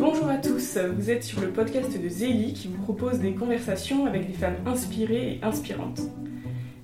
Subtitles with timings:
[0.00, 4.06] Bonjour à tous, vous êtes sur le podcast de Zélie qui vous propose des conversations
[4.06, 6.00] avec des femmes inspirées et inspirantes.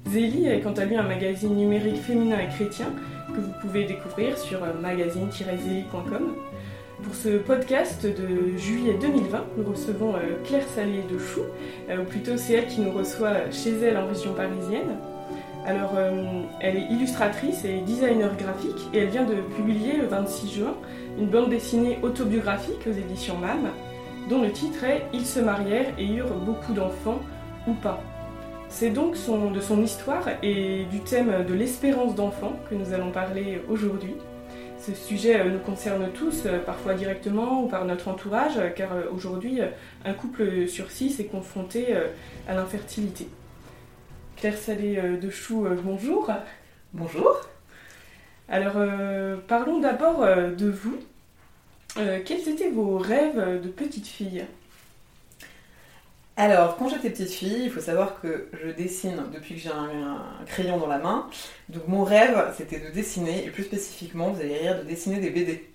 [0.07, 2.93] Zélie est quant à lui un magazine numérique féminin et chrétien
[3.35, 6.35] que vous pouvez découvrir sur magazine-zélie.com.
[7.03, 11.41] Pour ce podcast de juillet 2020, nous recevons euh, Claire Salé de Chou,
[11.89, 14.99] euh, ou plutôt c'est elle qui nous reçoit chez elle en région parisienne.
[15.67, 20.55] Alors, euh, elle est illustratrice et designer graphique et elle vient de publier le 26
[20.55, 20.77] juin
[21.19, 23.71] une bande dessinée autobiographique aux éditions MAM,
[24.31, 27.19] dont le titre est Ils se marièrent et eurent beaucoup d'enfants
[27.67, 28.01] ou pas.
[28.69, 33.61] C'est donc de son histoire et du thème de l'espérance d'enfant que nous allons parler
[33.69, 34.15] aujourd'hui.
[34.79, 39.59] Ce sujet euh, nous concerne tous, euh, parfois directement ou par notre entourage, car aujourd'hui,
[40.05, 41.87] un couple sur six est confronté
[42.47, 43.27] à l'infertilité.
[44.37, 46.31] Claire Salé euh, de Chou, euh, bonjour.
[46.93, 47.41] Bonjour.
[48.51, 50.99] Alors, euh, parlons d'abord de vous.
[51.95, 54.45] quels étaient vos rêves de petite fille?
[56.37, 60.19] Alors, quand j'étais petite fille, il faut savoir que je dessine depuis que j'ai un,
[60.41, 61.31] un, crayon dans la main.
[61.71, 65.31] Donc, mon rêve, c'était de dessiner, et plus spécifiquement, vous allez rire, de dessiner des
[65.31, 65.67] BD.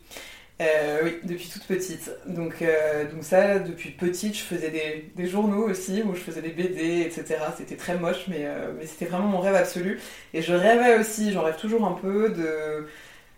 [0.61, 2.11] Euh, oui, depuis toute petite.
[2.27, 4.71] Donc, euh, donc ça, depuis petite, je faisais
[5.15, 7.39] des, journaux aussi, où je faisais des BD, etc.
[7.57, 9.99] C'était très moche, mais, euh, mais c'était vraiment mon rêve absolu.
[10.33, 12.87] Et je rêvais aussi, j'en rêve toujours un peu, de,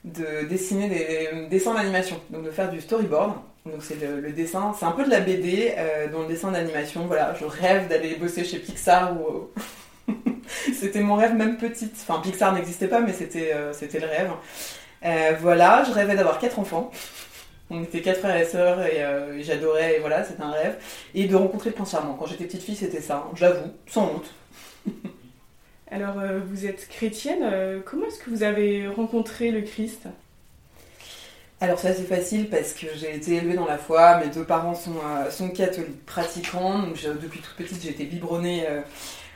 [0.03, 3.35] de dessiner des dessins d'animation, donc de faire du storyboard.
[3.65, 5.73] Donc c'est le, dessin, c'est un peu de la BD
[6.11, 7.05] dans le dessin d'animation.
[7.07, 9.49] Voilà, je rêve d'aller bosser chez Pixar ou...
[10.73, 11.95] c'était mon rêve même petite.
[12.01, 14.31] Enfin, Pixar n'existait pas, mais c'était c'était le rêve.
[15.05, 16.91] Euh, voilà, je rêvais d'avoir quatre enfants.
[17.69, 20.77] On était quatre frères et sœurs et, euh, j'adorais, et voilà, c'était un rêve.
[21.15, 22.13] Et de rencontrer le prince charmant.
[22.13, 24.31] Quand j'étais petite fille, c'était ça, j'avoue, sans honte.
[25.91, 30.07] Alors, euh, vous êtes chrétienne, comment est-ce que vous avez rencontré le Christ?
[31.61, 34.75] Alors ça c'est facile parce que j'ai été élevée dans la foi, mes deux parents
[34.75, 38.65] sont, sont catholiques pratiquants, donc depuis toute petite j'ai été biberonnée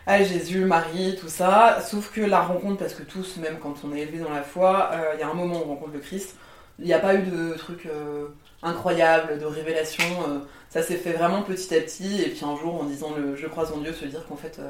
[0.09, 1.79] ah, Jésus, Marie, tout ça.
[1.81, 4.91] Sauf que la rencontre, parce que tous, même quand on est élevé dans la foi,
[4.93, 6.37] euh, il y a un moment où on rencontre le Christ.
[6.79, 8.27] Il n'y a pas eu de truc euh,
[8.63, 10.05] incroyable, de révélation.
[10.29, 12.21] Euh, ça s'est fait vraiment petit à petit.
[12.21, 14.61] Et puis un jour, en disant le je crois en Dieu, se dire qu'en fait,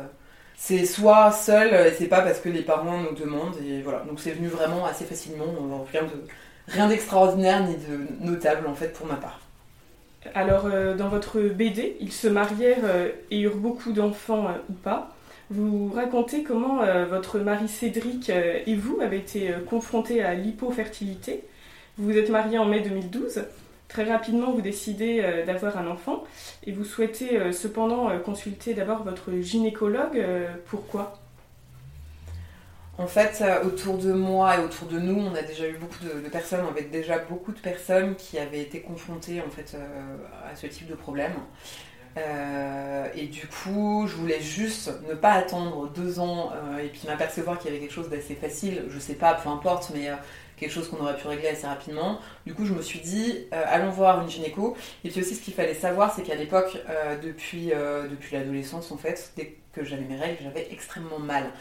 [0.55, 3.57] c'est soit seul, et c'est pas parce que les parents nous demandent.
[3.63, 3.99] Et voilà.
[4.09, 5.45] Donc c'est venu vraiment assez facilement.
[5.91, 6.01] Rien
[6.67, 9.39] rien d'extraordinaire ni de notable en fait pour ma part.
[10.33, 15.13] Alors, dans votre BD, ils se marièrent et eurent beaucoup d'enfants ou pas.
[15.49, 20.33] Vous racontez comment euh, votre mari Cédric euh, et vous avez été euh, confrontés à
[20.33, 21.45] l'hypofertilité.
[21.97, 23.45] Vous vous êtes mariés en mai 2012.
[23.87, 26.25] Très rapidement, vous décidez d'avoir un enfant
[26.65, 30.21] et vous souhaitez cependant consulter d'abord votre gynécologue.
[30.65, 31.17] pourquoi?
[32.97, 36.27] En fait, autour de moi et autour de nous, on a déjà eu beaucoup de,
[36.27, 39.77] personnes, on avait déjà beaucoup de personnes qui avaient été confrontées en fait
[40.45, 41.31] à ce type de problème.
[42.17, 47.01] Euh, et du coup, je voulais juste ne pas attendre deux ans euh, et puis
[47.05, 50.15] m'apercevoir qu'il y avait quelque chose d'assez facile, je sais pas, peu importe, mais euh,
[50.57, 52.19] quelque chose qu'on aurait pu régler assez rapidement.
[52.45, 54.75] Du coup, je me suis dit, allons voir une gynéco.
[55.03, 56.79] Et puis aussi, ce qu'il fallait savoir, c'est qu'à l'époque,
[57.21, 61.51] depuis, depuis l'adolescence, en fait, dès que j'avais mes règles, j'avais extrêmement mal.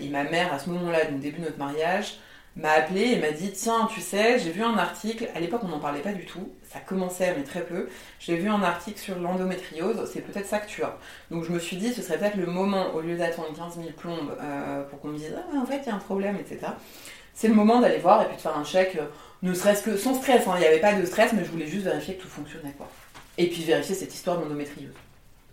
[0.00, 2.20] et ma mère, à ce moment-là, du début de notre mariage,
[2.56, 5.68] m'a appelé et m'a dit Tiens, tu sais, j'ai vu un article, à l'époque on
[5.68, 7.88] n'en parlait pas du tout, ça commençait mais très peu.
[8.18, 10.96] J'ai vu un article sur l'endométriose, c'est peut-être ça que tu as.
[11.30, 13.88] Donc je me suis dit Ce serait peut-être le moment, au lieu d'attendre 15 000
[13.96, 16.72] plombes euh, pour qu'on me dise Ah, en fait, il y a un problème, etc.
[17.34, 19.06] C'est le moment d'aller voir et puis de faire un chèque, euh,
[19.42, 20.54] ne serait-ce que sans stress, hein.
[20.56, 22.74] il n'y avait pas de stress, mais je voulais juste vérifier que tout fonctionnait.
[22.76, 22.88] quoi.
[23.38, 24.92] Et puis vérifier cette histoire d'endométriose.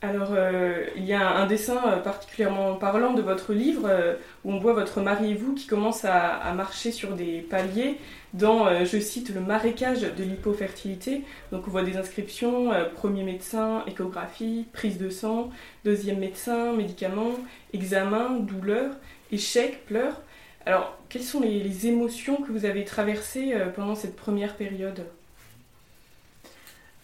[0.02, 4.16] Alors, euh, il y a un dessin euh, particulièrement parlant de votre livre euh,
[4.46, 7.98] où on voit votre mari et vous qui commencent à, marcher sur des paliers
[8.34, 11.24] dans, je cite, le marécage de l'hypofertilité.
[11.52, 15.50] Donc, on voit des inscriptions premier médecin, échographie, prise de sang,
[15.84, 17.36] deuxième médecin, médicaments,
[17.74, 18.96] examen, douleur,
[19.32, 20.22] échec, pleurs.
[20.66, 25.06] Alors, quelles sont les émotions que vous avez traversées pendant cette première période?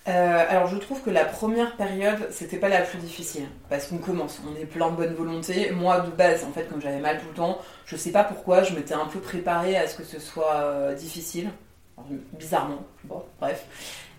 [0.07, 3.98] Euh, alors je trouve que la première période, c'était pas la plus difficile, parce qu'on
[3.98, 5.72] commence, on est plein de bonne volonté.
[5.72, 8.62] Moi de base, en fait, comme j'avais mal tout le temps, je sais pas pourquoi,
[8.62, 11.50] je m'étais un peu préparée à ce que ce soit euh, difficile,
[12.34, 13.66] bizarrement, bon, bref.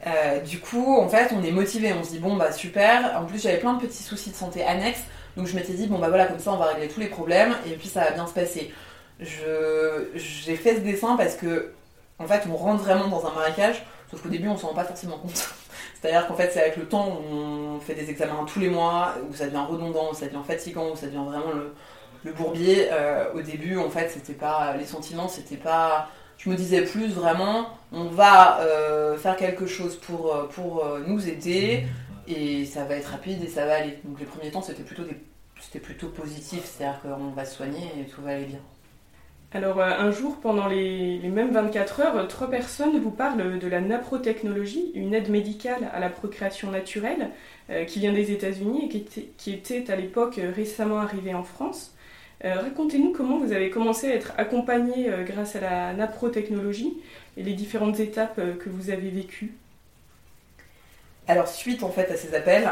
[0.06, 3.16] Euh, du coup, en fait, on est motivé, on se dit bon bah super.
[3.20, 5.04] En plus, j'avais plein de petits soucis de santé annexes,
[5.36, 7.54] donc je m'étais dit bon bah voilà, comme ça on va régler tous les problèmes
[7.66, 8.72] et puis ça va bien se passer.
[9.20, 11.72] j'ai fait ce dessin parce que
[12.18, 14.84] en fait, on rentre vraiment dans un marécage, sauf qu'au début on s'en rend pas
[14.84, 15.48] forcément compte.
[16.00, 19.14] C'est-à-dire qu'en fait, c'est avec le temps où on fait des examens tous les mois,
[19.28, 22.88] où ça devient redondant, où ça devient fatigant, où ça devient vraiment le, bourbier.
[22.90, 26.08] Euh, au début, en fait, c'était pas les sentiments, c'était pas
[26.38, 28.60] Je me disais plus vraiment, on va
[29.18, 31.86] faire quelque chose pour, pour nous aider
[32.28, 33.98] et ça va être rapide et ça va aller.
[34.04, 35.04] Donc les premiers temps, c'était plutôt,
[35.60, 38.60] c'était plutôt positif, c'est-à-dire qu'on va se soigner et tout va aller bien.
[39.56, 44.92] Alors un jour, pendant les, mêmes 24 heures, trois personnes vous parlent de la naprotechnologie,
[44.94, 47.30] une aide médicale à la procréation naturelle
[47.86, 48.88] qui vient des États-Unis et
[49.38, 51.96] qui était, à l'époque récemment arrivée en France.
[52.44, 56.92] Euh, racontez-nous comment vous avez commencé à être accompagné euh, grâce à la naprotechnologie
[57.36, 59.54] et les différentes étapes euh, que vous avez vécues.
[61.28, 62.70] Alors suite en fait à ces appels,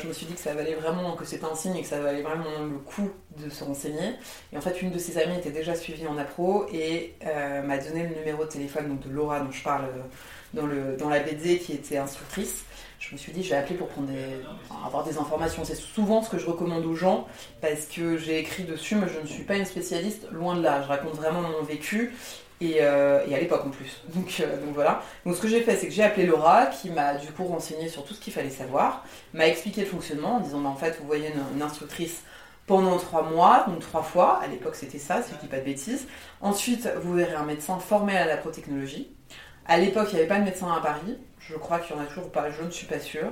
[0.00, 2.00] je me suis dit que ça valait vraiment, que c'était un signe et que ça
[2.00, 4.14] valait vraiment le coup de se renseigner.
[4.52, 7.14] Et en fait une de ses amies était déjà suivie en appro et
[7.64, 9.84] m'a donné le numéro de téléphone de Laura dont je parle
[10.54, 12.64] dans, le, la BD qui était instructrice
[13.08, 14.08] je me suis dit, je vais appeler pour prendre
[14.86, 15.64] avoir des informations.
[15.64, 17.26] C'est souvent ce que je recommande aux gens
[17.60, 20.82] parce que j'ai écrit dessus, mais je ne suis pas une spécialiste, loin de là.
[20.82, 22.14] Je raconte vraiment mon vécu
[22.64, 24.02] et, euh, à l'époque en plus.
[24.14, 25.02] Donc, euh, donc voilà.
[25.24, 27.88] Donc ce que j'ai fait, c'est que j'ai appelé Laura qui m'a du coup renseigné
[27.88, 30.98] sur tout ce qu'il fallait savoir, m'a expliqué le fonctionnement en disant, bah, en fait,
[31.00, 32.22] vous voyez une, instructrice
[32.66, 34.40] pendant trois mois, donc trois fois.
[34.42, 36.06] À l'époque, c'était ça, si je dis pas de bêtises.
[36.40, 39.10] Ensuite, vous verrez un médecin formé à la protechnologie.
[39.66, 41.18] À l'époque, il n'y avait pas de médecin à Paris.
[41.40, 43.30] Je crois qu'il y en a toujours pas, je ne suis pas sûre.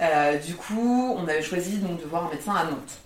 [0.00, 2.98] Euh, du coup, on avait choisi donc de voir un médecin à Nantes.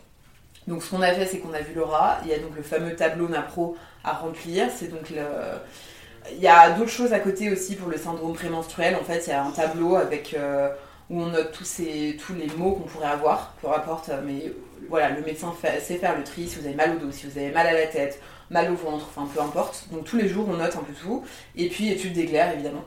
[0.66, 2.18] Donc ce qu'on a fait, c'est qu'on a vu Laura.
[2.24, 4.68] Il y a donc le fameux tableau NAPRO à remplir.
[4.74, 5.22] C'est donc le...
[6.32, 8.96] Il y a d'autres choses à côté aussi pour le syndrome prémenstruel.
[8.96, 10.70] En fait, il y a un tableau avec euh,
[11.10, 14.10] où on note tous, ces, tous les mots qu'on pourrait avoir, peu importe.
[14.24, 14.52] Mais
[14.88, 17.38] voilà, le médecin sait faire le tri si vous avez mal au dos, si vous
[17.38, 18.20] avez mal à la tête,
[18.50, 19.86] mal au ventre, enfin peu importe.
[19.92, 21.24] Donc tous les jours, on note un peu tout.
[21.56, 22.84] Et puis étude des glaires, évidemment.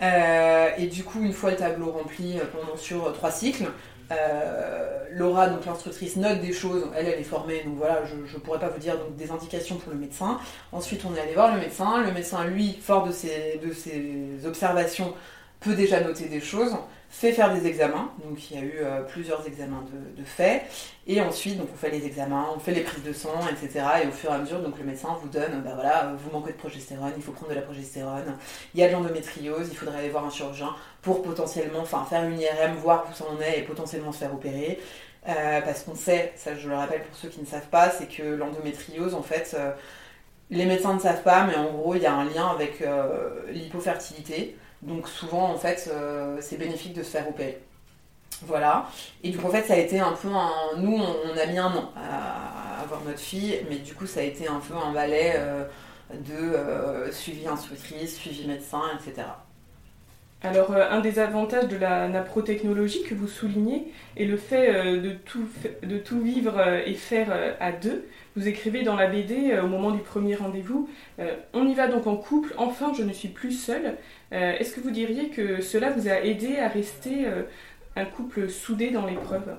[0.00, 3.66] Euh, et du coup, une fois le tableau rempli euh, pendant sur trois cycles,
[4.10, 6.86] euh, Laura, donc l'instructrice, note des choses.
[6.96, 9.76] Elle, elle est formée, donc voilà, je ne pourrais pas vous dire donc, des indications
[9.76, 10.38] pour le médecin.
[10.72, 12.02] Ensuite, on est allé voir le médecin.
[12.02, 15.14] Le médecin, lui, fort de ses, de ses observations,
[15.60, 16.74] peut déjà noter des choses
[17.12, 18.10] fait faire des examens.
[18.24, 20.62] Donc il y a eu euh, plusieurs examens de, de, fait.
[21.06, 23.84] Et ensuite, on fait les examens, on fait les prises de sang, etc.
[24.02, 26.52] Et au fur et à mesure, donc le médecin vous donne, bah voilà, vous manquez
[26.52, 28.36] de progestérone, il faut prendre de la progestérone.
[28.74, 30.70] Il y a de l'endométriose, il faudrait aller voir un chirurgien
[31.02, 34.80] pour potentiellement, faire une IRM, voir où ça en est et potentiellement se faire opérer.
[35.28, 38.06] Euh, parce qu'on sait, ça je le rappelle pour ceux qui ne savent pas, c'est
[38.06, 39.72] que l'endométriose, en fait, euh,
[40.50, 42.82] les médecins ne savent pas, mais en gros, il y a un lien avec
[43.50, 44.56] l'hypofertilité.
[44.82, 47.60] Donc souvent, en fait, euh, c'est bénéfique de se faire opérer.
[48.46, 48.88] Voilà.
[49.22, 50.76] Et du coup, en fait, ça a été un peu un...
[50.78, 54.24] Nous, on, a mis un an à avoir notre fille, mais du coup, ça a
[54.24, 55.64] été un peu un balai euh,
[56.10, 59.28] de euh, suivi instructrice, suivi médecin, etc.
[60.44, 65.46] Alors, un des avantages de la naprotechnologie que vous soulignez est le fait de, tout,
[65.84, 68.08] de tout vivre et faire à deux.
[68.34, 70.88] Vous écrivez dans la BD au moment du premier rendez-vous
[71.54, 73.96] On y va donc en couple, enfin je ne suis plus seule.
[74.32, 77.42] Euh, est-ce que vous diriez que cela vous a aidé à rester euh,
[77.96, 79.56] un couple soudé dans l'épreuve?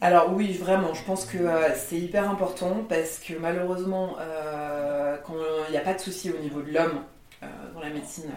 [0.00, 4.16] Alors oui, vraiment, je pense que euh, c'est hyper important parce que malheureusement,
[5.26, 5.34] quand
[5.68, 7.02] il n'y a pas de souci au niveau de l'homme
[7.92, 8.30] médecine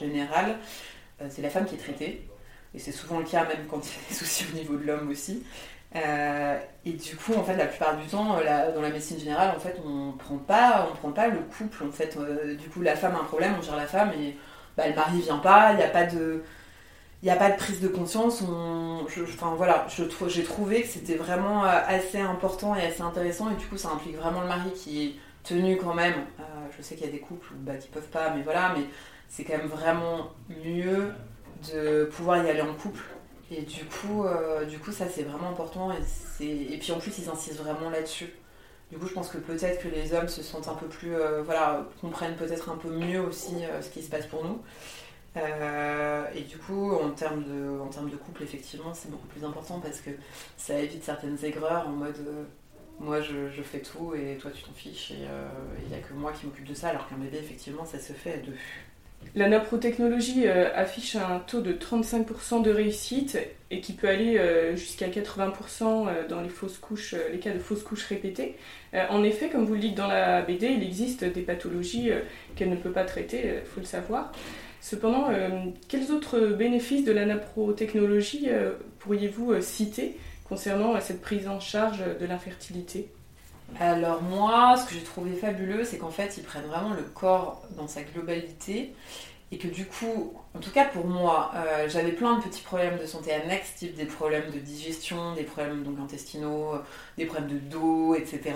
[0.00, 0.56] générale,
[1.28, 2.28] c'est la femme qui est traitée.
[2.74, 4.84] Et c'est souvent le cas même quand il y a des soucis au niveau de
[4.84, 5.42] l'homme aussi.
[5.94, 9.54] Euh, et du coup, en fait, la plupart du temps, euh, dans la médecine générale,
[9.56, 11.84] en fait, on prend pas, on prend pas le couple.
[11.84, 14.36] En fait, euh, du coup, la femme a un problème, on gère la femme et
[14.76, 15.72] bah, le mari vient pas.
[15.72, 16.42] Il n'y a pas de,
[17.22, 18.42] il a pas de prise de conscience.
[18.42, 19.86] enfin voilà,
[20.28, 23.50] j'ai trouvé que c'était vraiment assez important et assez intéressant.
[23.50, 25.14] Et du coup, ça implique vraiment le mari qui est
[25.46, 26.14] tenu quand même.
[26.76, 28.84] je sais qu'il y a des couples bah, qui peuvent pas, mais voilà, mais
[29.28, 31.12] c'est quand même vraiment mieux
[31.72, 33.02] de pouvoir y aller en couple
[33.50, 35.90] et du coup, euh, du coup ça c'est vraiment important.
[36.40, 38.32] Et, puis en plus, ils insistent vraiment là-dessus.
[38.90, 41.14] Du coup, je pense que peut-être que les hommes se sentent un peu plus.
[41.14, 44.60] Euh, voilà, comprennent peut-être un peu mieux aussi euh, ce qui se passe pour nous.
[45.36, 49.80] et du coup, en termes, de, en termes de couple, effectivement, c'est beaucoup plus important
[49.80, 50.10] parce que
[50.56, 52.16] ça évite certaines aigreurs en mode
[52.98, 55.26] moi je, fais tout et toi tu t'en fiches et
[55.82, 58.12] il n'y a que moi qui m'occupe de ça, alors qu'un bébé, effectivement, ça se
[58.12, 58.54] fait à deux.
[59.34, 63.38] La naprotechnologie euh, affiche un taux de 35% de réussite
[63.70, 67.58] et qui peut aller euh, jusqu'à 80% euh, dans les fausses couches, les cas de
[67.58, 68.56] fausses couches répétées.
[69.10, 72.10] en effet, comme vous le dites dans la BD, il existe des pathologies
[72.54, 74.32] qu'elle ne peut pas traiter, il faut le savoir.
[74.80, 75.28] Cependant,
[75.88, 78.48] quels autres bénéfices de la naprotechnologie
[79.00, 80.16] pourriez-vous citer?
[80.48, 83.10] Concernant cette prise en charge de l'infertilité
[83.80, 87.62] alors moi, ce que j'ai trouvé fabuleux, c'est qu'en fait, ils prennent vraiment le corps
[87.76, 88.94] dans sa globalité
[89.52, 92.98] et que du coup, en tout cas pour moi, euh, j'avais plein de petits problèmes
[92.98, 96.72] de santé annexes, type des problèmes de digestion, des problèmes donc intestinaux,
[97.16, 98.54] des problèmes de dos, etc.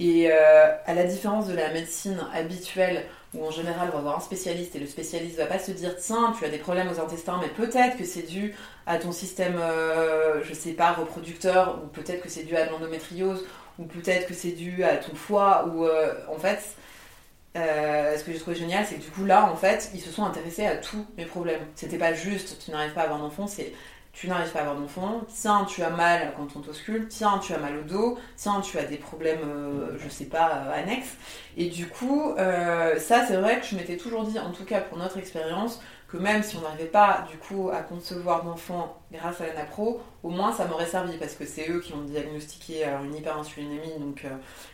[0.00, 3.06] Et euh, à la différence de la médecine habituelle,
[3.38, 5.96] où en général on va voir un spécialiste et le spécialiste va pas se dire
[5.96, 8.54] tiens tu as des problèmes aux intestins, mais peut-être que c'est dû
[8.86, 13.46] à ton système, euh, je sais pas, reproducteur, ou peut-être que c'est dû à l'endométriose,
[13.78, 16.76] ou peut-être que c'est dû à ton foie, ou en fait
[17.56, 20.10] euh, ce que j'ai trouvé génial, c'est que du coup, là, en fait, ils se
[20.10, 21.62] sont intéressés à tous mes problèmes.
[21.74, 23.72] C'était pas juste tu n'arrives pas à avoir d'enfant, c'est
[24.16, 27.52] tu n'arrives pas à avoir d'enfant, tiens, tu as mal quand on t'auscule, tiens, tu
[27.52, 31.16] as mal au dos, tiens, tu as des problèmes, euh, je sais pas, euh, annexes.
[31.58, 34.96] Et du coup, ça, c'est vrai que je m'étais toujours dit, en tout cas pour
[34.96, 39.46] notre expérience, que même si on n'arrivait pas du coup à concevoir d'enfant grâce à
[39.48, 43.98] l'anapro, au moins ça m'aurait servi parce que c'est eux qui ont diagnostiqué une hyperinsulinémie,
[43.98, 44.24] donc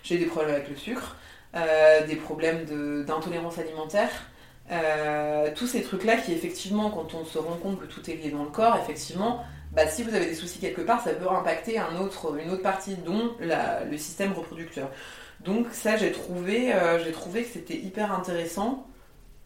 [0.02, 1.16] j'ai des problèmes avec le sucre.
[1.54, 2.64] Euh, des problèmes
[3.04, 4.10] d'intolérance alimentaire.
[4.70, 8.30] Euh, tous ces trucs-là qui, effectivement, quand on se rend compte que tout est lié
[8.30, 11.78] dans le corps, effectivement, bah, si vous avez des soucis quelque part, ça peut impacter
[11.78, 14.90] une autre partie, dont le système reproducteur.
[15.40, 18.86] Donc ça, j'ai trouvé, euh, trouvé que c'était hyper intéressant.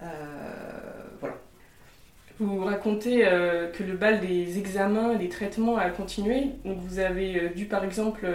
[0.00, 1.36] voilà.
[2.38, 6.50] Vous racontez que le bal des examens des traitements a continué.
[6.66, 8.26] Donc vous avez dû, par exemple,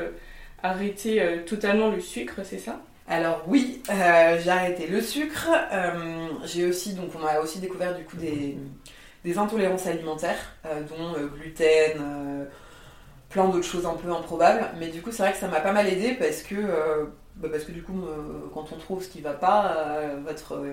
[0.63, 2.81] arrêter totalement le sucre, c'est ça?
[3.11, 5.49] Alors oui, euh, j'ai arrêté le sucre.
[5.73, 8.57] Euh, j'ai aussi, donc on a aussi découvert du coup des,
[9.37, 12.47] intolérances alimentaires, euh, dont gluten,
[13.27, 14.65] plein d'autres choses un peu improbables.
[14.79, 16.55] Mais du coup, c'est vrai que ça m'a pas mal aidé parce que,
[17.35, 18.01] bah, parce que du coup,
[18.53, 19.75] quand on trouve ce qui va pas,
[20.25, 20.63] votre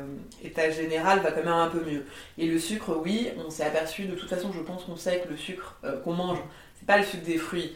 [0.45, 2.07] état général va quand même un peu mieux.
[2.38, 4.04] Et le sucre, oui, on s'est aperçu.
[4.04, 6.38] De toute façon, je pense qu'on sait que le sucre qu'on mange,
[6.78, 7.75] c'est pas le sucre des fruits.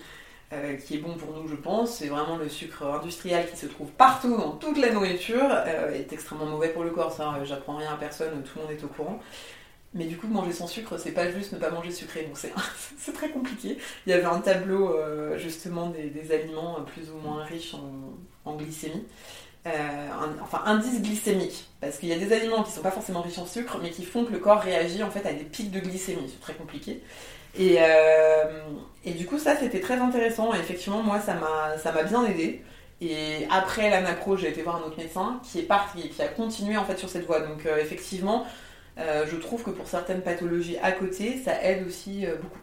[0.53, 1.97] Euh, qui est bon pour nous, je pense.
[1.97, 6.13] C'est vraiment le sucre industriel qui se trouve partout dans toute la nourriture, euh, est
[6.13, 7.11] extrêmement mauvais pour le corps.
[7.11, 9.19] Ça, euh, j'apprends rien à personne, tout le monde est au courant.
[9.95, 13.13] Mais du coup, manger sans sucre, c'est pas juste ne pas manger sucré, donc c'est
[13.15, 13.79] très compliqué.
[14.07, 14.97] Il y avait un tableau
[15.37, 17.75] justement des, aliments plus ou moins riches
[18.47, 19.05] en, glycémie.
[20.41, 23.45] enfin, indice glycémique, parce qu'il y a des aliments qui sont pas forcément riches en
[23.45, 26.27] sucre, mais qui font que le corps réagit en fait à des pics de glycémie.
[26.27, 27.03] C'est très compliqué.
[27.59, 28.45] Et, euh,
[29.05, 30.55] et du coup, ça, c'était très intéressant.
[30.55, 32.63] Et effectivement, moi, ça m'a bien aidé.
[33.01, 36.77] Et après l'anapro, j'ai été voir un autre médecin qui est parti, qui a continué
[36.77, 37.41] en fait sur cette voie.
[37.41, 38.47] Donc euh, effectivement,
[38.99, 42.61] euh, je trouve que pour certaines pathologies à côté, ça aide aussi beaucoup.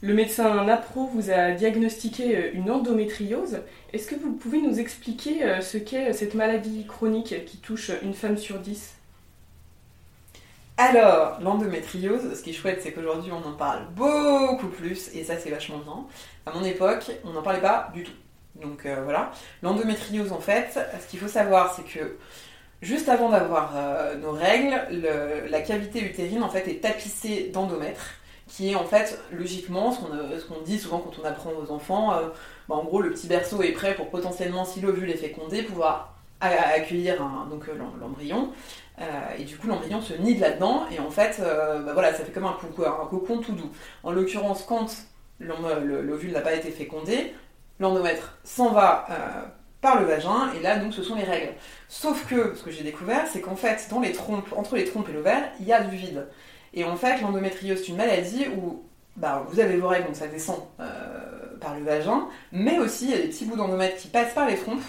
[0.00, 3.60] Le médecin Napro vous a diagnostiqué une endométriose.
[3.92, 8.38] Est-ce que vous pouvez nous expliquer ce qu'est cette maladie chronique qui touche une femme
[8.38, 8.97] sur dix?
[10.80, 15.36] Alors, l'endométriose, ce qui est chouette, c'est qu'aujourd'hui on en parle beaucoup plus, et ça
[15.36, 16.06] c'est vachement bien.
[16.46, 18.12] À mon époque, on n'en parlait pas du tout.
[18.54, 19.32] Donc euh, voilà.
[19.62, 22.16] L'endométriose, en fait, ce qu'il faut savoir, c'est que
[22.80, 24.80] juste avant d'avoir euh, nos règles,
[25.50, 28.14] la cavité utérine en fait est tapissée d'endomètre,
[28.46, 32.12] qui est en fait logiquement ce qu'on euh, dit souvent quand on apprend aux enfants.
[32.68, 36.14] Bah, en gros, le petit berceau est prêt pour potentiellement, si l'ovule est fécondé, pouvoir
[36.40, 37.16] accueillir
[37.50, 37.66] donc
[38.00, 38.52] l'embryon.
[39.00, 39.04] Euh,
[39.38, 42.32] et du coup, l'embryon se nide là-dedans, et en fait, euh, bah voilà, ça fait
[42.32, 43.70] comme un, un cocon tout doux.
[44.02, 44.88] En l'occurrence, quand
[45.40, 47.32] l'ovule n'a pas été fécondé,
[47.78, 49.14] l'endomètre s'en va euh,
[49.80, 51.52] par le vagin, et là, donc, ce sont les règles.
[51.88, 55.08] Sauf que, ce que j'ai découvert, c'est qu'en fait, dans les trompes, entre les trompes
[55.08, 56.26] et l'ovaire, il y a du vide.
[56.74, 58.82] Et en fait, l'endométriose, c'est une maladie où
[59.16, 60.58] bah, vous avez vos règles, donc ça descend
[61.60, 64.46] par le vagin, mais aussi il y a des petits bouts d'endomètre qui passent par
[64.46, 64.82] les trompes,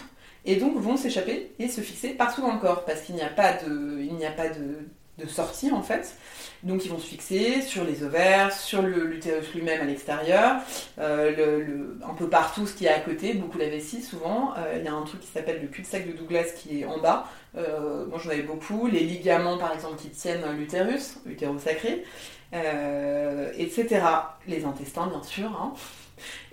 [0.49, 3.29] et donc vont s'échapper et se fixer partout dans le corps parce qu'il n'y a
[3.29, 4.87] pas de, il n'y a pas de,
[5.19, 6.15] de, sortie en fait.
[6.63, 10.55] Donc ils vont se fixer sur les ovaires, sur l'utérus lui-même à l'extérieur,
[10.97, 14.53] euh, un peu partout ce qui est à côté, beaucoup la vessie souvent.
[14.57, 16.97] Euh, il y a un truc qui s'appelle le cul-de-sac de Douglas qui est en
[16.97, 17.27] bas.
[17.55, 18.87] Euh, moi j'en avais beaucoup.
[18.87, 22.03] Les ligaments par exemple qui tiennent l'utérus, l'utérus sacré,
[22.51, 24.01] etc.
[24.47, 25.51] Les intestins bien sûr.
[25.51, 25.73] Hein.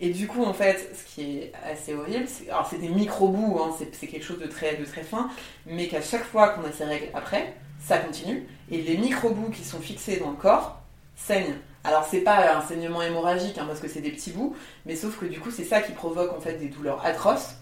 [0.00, 3.60] Et du coup, en fait, ce qui est assez horrible, c'est, alors c'est des micro-bouts,
[3.60, 5.30] hein, c'est, quelque chose de très, fin,
[5.66, 9.64] mais qu'à chaque fois qu'on a ces règles après, ça continue, et les micro-bouts qui
[9.64, 10.80] sont fixés dans le corps
[11.14, 11.56] saignent.
[11.84, 14.56] Alors c'est pas un saignement hémorragique, hein, parce que c'est des petits bouts,
[14.86, 17.54] mais sauf que du coup, c'est ça qui provoque en fait des douleurs atroces.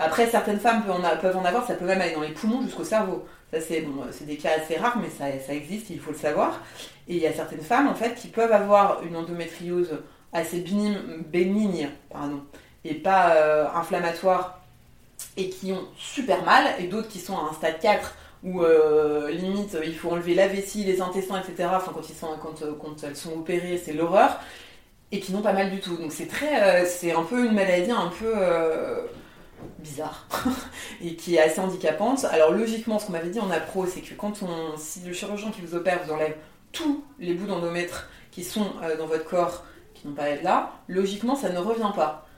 [0.00, 3.26] Après, certaines femmes peuvent en, avoir, ça peut même aller dans les poumons jusqu'au cerveau.
[3.50, 6.60] Ça, c'est bon, des cas assez rares, mais ça, ça existe, il faut le savoir.
[7.08, 9.98] Et il y a certaines femmes, en fait, qui peuvent avoir une endométriose
[10.32, 12.42] assez bénignes, pardon,
[12.84, 14.60] et pas euh, inflammatoires
[15.36, 19.30] et qui ont super mal, et d'autres qui sont à un stade 4 où euh,
[19.30, 21.70] limite il faut enlever la vessie, les intestins, etc.
[21.74, 24.38] Enfin, quand, ils sont, quand, euh, quand elles sont opérées, c'est l'horreur,
[25.10, 25.96] et qui n'ont pas mal du tout.
[25.96, 28.34] Donc c'est très, c'est un peu une maladie un peu
[29.78, 30.26] bizarre
[31.02, 32.24] et qui est assez handicapante.
[32.26, 35.50] Alors logiquement, ce qu'on m'avait dit en appro, c'est que quand on, si le chirurgien
[35.50, 36.34] qui vous opère vous enlève
[36.72, 39.64] tous les bouts d'endomètre qui sont euh, dans votre corps,
[40.00, 42.28] qui n'ont pas à être là, logiquement ça ne revient pas.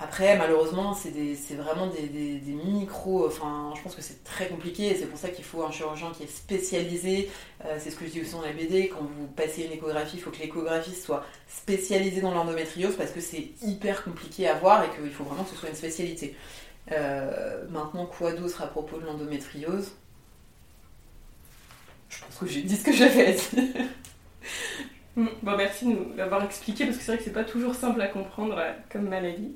[0.00, 3.26] Après, malheureusement, c'est vraiment des, des, micros.
[3.26, 6.12] Enfin, je pense que c'est très compliqué et c'est pour ça qu'il faut un chirurgien
[6.16, 7.28] qui est spécialisé.
[7.64, 8.88] Euh, c'est ce que je dis aussi dans la BD.
[8.88, 13.20] Quand vous passez une échographie, il faut que l'échographiste soit spécialisé dans l'endométriose parce que
[13.20, 16.36] c'est hyper compliqué à voir et qu'il faut vraiment que ce soit une spécialité.
[16.92, 19.90] Euh, maintenant, quoi d'autre à propos de l'endométriose?
[22.08, 23.86] Je pense que j'ai dit ce que j'avais à dire.
[25.18, 25.26] Mm.
[25.42, 28.00] Bon, merci de nous l'avoir expliqué parce que c'est vrai que c'est pas toujours simple
[28.00, 29.50] à comprendre euh, comme maladie.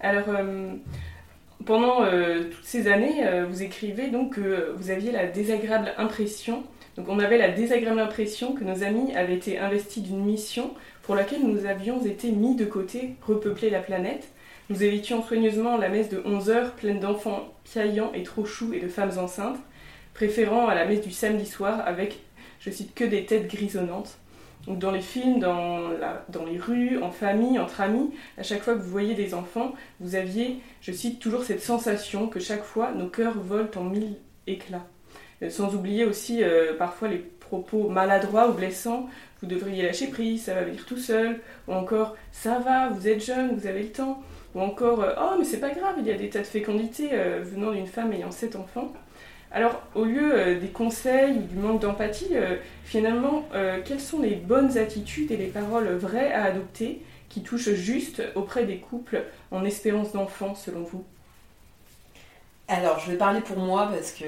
[0.00, 0.74] Alors, euh,
[1.64, 6.64] pendant euh, toutes ces années, vous écrivez donc que vous aviez la désagréable impression,
[6.96, 11.14] donc on avait la désagréable impression que nos amis avaient été investis d'une mission pour
[11.14, 14.28] laquelle nous avions été mis de côté, repeupler la planète.
[14.68, 18.80] Nous évitions soigneusement la messe de 11 heures pleine d'enfants piaillants et trop choux et
[18.80, 19.58] de femmes enceintes,
[20.14, 22.18] préférant à la messe du samedi soir avec,
[22.58, 24.18] je cite, que des têtes grisonnantes
[24.76, 25.90] dans les films, dans,
[26.28, 29.74] dans, les rues, en famille, entre amis, à chaque fois que vous voyez des enfants,
[30.00, 34.16] vous aviez, je cite, toujours cette sensation que chaque fois nos cœurs volent en mille
[34.46, 34.86] éclats.
[35.42, 39.08] Euh, sans oublier aussi euh, parfois les propos maladroits ou blessants,
[39.40, 43.24] vous devriez lâcher prise, ça va venir tout seul, ou encore ça va, vous êtes
[43.24, 44.22] jeune, vous avez le temps,
[44.54, 47.10] ou encore euh, oh mais c'est pas grave, il y a des tas de fécondités
[47.42, 48.92] venant d'une femme ayant sept enfants.
[49.50, 54.20] Alors, au lieu euh, des conseils ou du manque d'empathie, euh, finalement, euh, quelles sont
[54.20, 59.24] les bonnes attitudes et les paroles vraies à adopter qui touchent juste auprès des couples
[59.50, 61.04] en espérance d'enfant, selon vous?
[62.68, 64.26] Alors, je vais parler pour moi parce que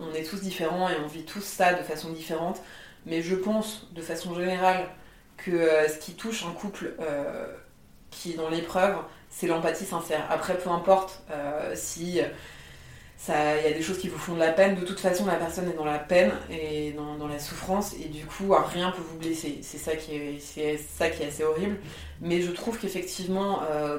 [0.00, 2.60] on est tous différents et on vit tous ça de façon différente.
[3.06, 4.88] Mais je pense, de façon générale,
[5.36, 6.92] que ce qui touche un couple
[8.10, 8.96] qui est dans l'épreuve,
[9.28, 10.26] c'est l'empathie sincère.
[10.30, 11.22] Après, peu importe
[11.74, 12.20] si
[13.28, 14.74] il y a des choses qui vous font de la peine.
[14.74, 18.24] De toute façon, la personne est dans la peine et dans, la souffrance, et du
[18.24, 19.60] coup, rien peut vous blesser.
[19.62, 21.76] C'est ça qui est, ça qui est assez horrible.
[22.20, 23.98] Mais je trouve qu'effectivement, euh,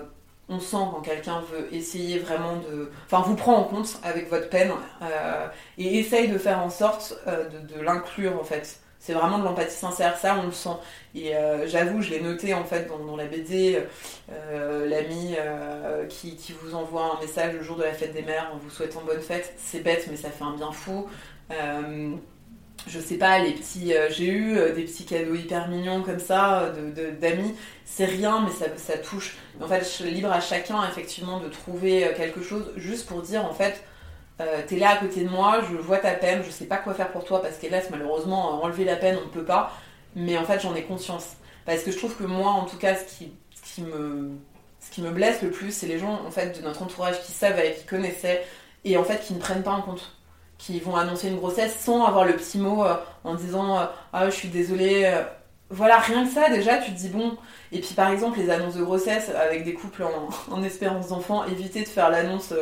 [0.49, 4.49] on sent quand quelqu'un veut essayer vraiment de, enfin, vous prend en compte avec votre
[4.49, 5.47] peine euh,
[5.77, 8.79] et essaye de faire en sorte euh, de, de l'inclure en fait.
[9.01, 10.77] C'est vraiment de l'empathie sincère, ça on le sent.
[11.15, 13.81] Et euh, j'avoue, je l'ai noté en fait dans, la BD,
[14.31, 18.51] euh, l'ami euh, qui, vous envoie un message le jour de la fête des mères
[18.53, 19.55] en vous souhaitant bonne fête.
[19.57, 21.07] C'est bête, mais ça fait un bien fou.
[21.49, 26.71] je sais pas, les petits, j'ai eu des petits cadeaux hyper mignons comme ça
[27.19, 27.55] d'amis.
[27.85, 29.35] c'est rien, mais ça, ça touche.
[29.59, 33.45] En fait, je suis libre à chacun effectivement de trouver quelque chose juste pour dire
[33.45, 33.83] en fait
[34.41, 36.93] euh, t'es là à côté de moi, je vois ta peine, je sais pas quoi
[36.93, 39.71] faire pour toi parce qu'hélas, malheureusement, enlever la peine, on ne peut pas.
[40.15, 41.35] Mais en fait, j'en ai conscience.
[41.65, 44.31] Parce que je trouve que moi, en tout cas, ce qui, me,
[44.79, 47.31] ce qui me blesse le plus, c'est les gens en fait, de notre entourage qui
[47.31, 48.43] savaient, qui connaissaient,
[48.83, 50.15] et en fait, qui ne prennent pas en compte.
[50.57, 54.29] Qui vont annoncer une grossesse sans avoir le petit mot euh, en disant euh, Ah,
[54.29, 55.11] je suis désolée.
[55.69, 57.37] Voilà, rien que ça, déjà, tu te dis bon.
[57.71, 61.45] Et puis, par exemple, les annonces de grossesse avec des couples en, en espérance d'enfant,
[61.45, 62.53] éviter de faire l'annonce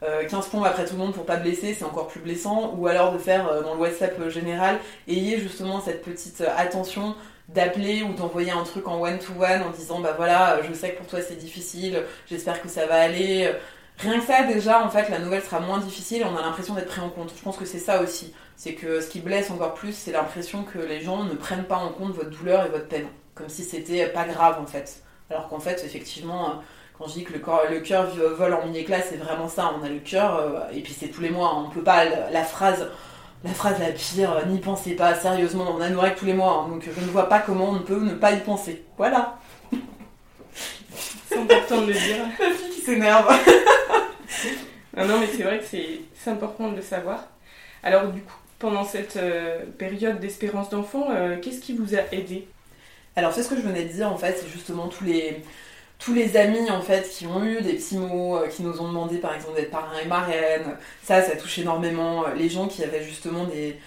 [0.00, 2.74] 15 euh, pompes après tout le monde pour pas blesser, c'est encore plus blessant.
[2.78, 7.14] Ou alors de faire euh, dans le WhatsApp euh, général, ayez justement cette petite attention
[7.48, 11.06] d'appeler ou d'envoyer un truc en one-to-one en disant bah voilà, je sais que pour
[11.06, 13.52] toi c'est difficile, j'espère que ça va aller.
[13.98, 16.74] Rien que ça, déjà, en fait, la nouvelle sera moins difficile et on a l'impression
[16.74, 17.32] d'être pris en compte.
[17.36, 18.32] Je pense que c'est ça aussi.
[18.56, 21.76] C'est que ce qui blesse encore plus, c'est l'impression que les gens ne prennent pas
[21.76, 23.08] en compte votre douleur et votre peine.
[23.34, 25.02] Comme si c'était pas grave, en fait.
[25.28, 26.62] Alors qu'en fait, effectivement,
[27.00, 29.72] quand je dis que le, corps, le cœur vole en mini-classe, c'est vraiment ça.
[29.80, 31.56] On a le cœur, euh, et puis c'est tous les mois.
[31.56, 32.04] On peut pas.
[32.04, 32.88] La, phrase.
[33.42, 36.34] La phrase la pire, euh, n'y pensez pas, sérieusement, on a nos règles tous les
[36.34, 38.84] mois, hein, donc je ne vois pas comment on peut ne pas y penser.
[38.98, 39.38] Voilà.
[41.26, 42.26] C'est important de le dire.
[42.38, 43.26] La fille qui s'énerve.
[44.98, 47.24] non, mais c'est vrai que c'est important de le savoir.
[47.82, 51.08] Alors, du coup, pendant cette euh, période d'espérance d'enfant,
[51.40, 52.46] qu'est-ce qui vous a aidé?
[53.16, 55.42] Alors, c'est ce que je venais de dire, en fait, c'est justement tous les
[56.00, 58.88] tous les amis en fait qui ont eu des petits mots, euh, qui nous ont
[58.88, 62.24] demandé par exemple d'être parrain et marraine, ça, ça touche énormément.
[62.24, 63.78] Euh, les gens qui avaient justement des.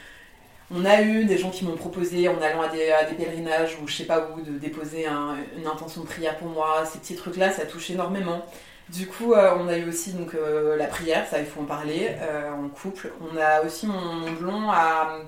[0.72, 3.96] On a eu des gens qui m'ont proposé en allant à des, pèlerinages ou je
[3.96, 6.84] sais pas où de déposer une intention de prière pour moi.
[6.86, 8.44] Ces petits trucs-là, ça touche énormément.
[8.90, 10.36] Du coup, euh, on a eu aussi donc
[10.78, 12.10] la prière, ça il faut en parler,
[12.52, 13.12] en couple.
[13.22, 15.20] On a aussi mon, blond a,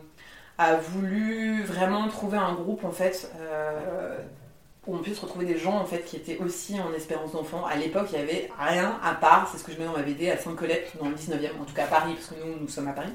[0.58, 3.30] a, voulu vraiment trouver un groupe en fait
[4.88, 7.66] où on puisse retrouver des gens en fait qui étaient aussi en espérance d'enfant.
[7.66, 10.02] À l'époque, il n'y avait rien à part, c'est ce que je mets dans ma
[10.02, 12.68] BD, à Sainte-Colette, dans le 19e, en tout cas à Paris, parce que nous, nous
[12.68, 13.14] sommes à Paris.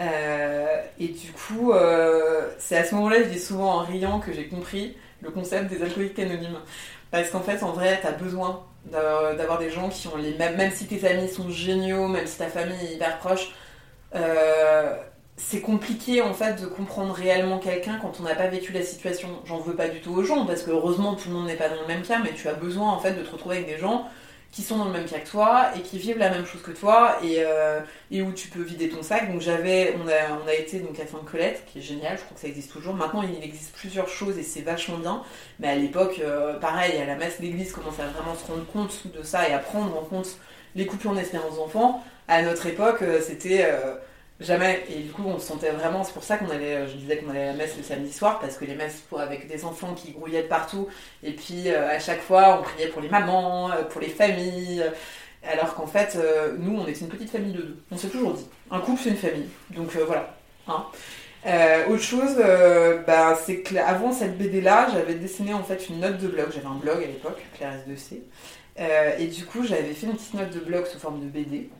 [0.00, 4.32] Euh, et du coup, euh, c'est à ce moment-là, je dis souvent en riant que
[4.32, 6.58] j'ai compris le concept des alcooliques anonymes.
[7.10, 10.56] Parce qu'en fait, en vrai, tu as besoin D'avoir des gens qui ont les mêmes,
[10.56, 13.52] même si tes amis sont géniaux, même si ta famille est hyper proche,
[14.14, 14.96] euh,
[15.42, 19.28] c'est compliqué en fait de comprendre réellement quelqu'un quand on n'a pas vécu la situation.
[19.46, 21.68] J'en veux pas du tout aux gens parce que heureusement tout le monde n'est pas
[21.68, 23.78] dans le même cas, mais tu as besoin en fait de te retrouver avec des
[23.78, 24.06] gens
[24.52, 26.72] qui sont dans le même cas que toi et qui vivent la même chose que
[26.72, 29.32] toi et, euh, et où tu peux vider ton sac.
[29.32, 32.34] Donc j'avais, on a, on a été donc à Sainte-Colette, qui est génial, je crois
[32.34, 32.94] que ça existe toujours.
[32.94, 35.22] Maintenant il existe plusieurs choses et c'est vachement bien.
[35.60, 39.06] Mais à l'époque, euh, pareil, à la messe l'église commence à vraiment se rendre compte
[39.16, 40.36] de ça et à prendre en compte
[40.74, 42.04] les coupures en espérance d'enfants.
[42.28, 43.66] À notre époque, euh, c'était
[44.40, 44.82] Jamais.
[44.88, 46.02] Et du coup, on se sentait vraiment.
[46.02, 46.88] C'est pour ça qu'on allait.
[46.88, 49.20] Je disais qu'on allait à la messe le samedi soir parce que les messes pour,
[49.20, 50.88] avec des enfants qui grouillaient de partout.
[51.22, 54.82] Et puis euh, à chaque fois, on priait pour les mamans, euh, pour les familles.
[55.42, 57.82] Alors qu'en fait, euh, nous, on était une petite famille de deux.
[57.90, 58.46] On s'est toujours dit.
[58.70, 59.48] Un couple, c'est une famille.
[59.70, 60.34] Donc voilà.
[60.68, 60.84] Hein.
[61.88, 62.36] autre chose,
[63.06, 66.46] bah, c'est que avant cette BD-là, j'avais dessiné en fait une note de blog.
[66.54, 68.20] J'avais un blog à l'époque, Claire S2C.
[69.18, 71.70] et du coup, j'avais fait une petite note de blog sous forme de BD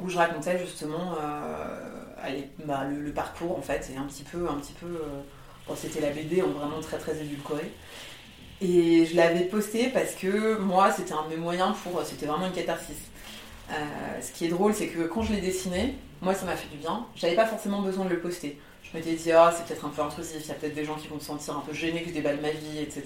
[0.00, 2.04] où je racontais justement euh,
[2.64, 6.10] bah, le, parcours en fait, et un petit peu, un petit peu, euh, c'était la
[6.10, 7.72] BD en vraiment très très édulcoré.
[8.60, 12.46] Et je l'avais posté parce que moi, c'était un de mes moyens pour, c'était vraiment
[12.46, 12.96] une catharsis.
[13.70, 13.74] Euh,
[14.20, 16.76] ce qui est drôle, c'est que quand je l'ai dessiné, moi ça m'a fait du
[16.76, 17.06] bien.
[17.16, 18.58] J'avais pas forcément besoin de le poster.
[18.82, 20.94] Je m'étais dit, ah, c'est peut-être un peu intrusif, il y a peut-être des gens
[20.94, 23.02] qui vont se sentir un peu gênés que je déballe ma vie, etc.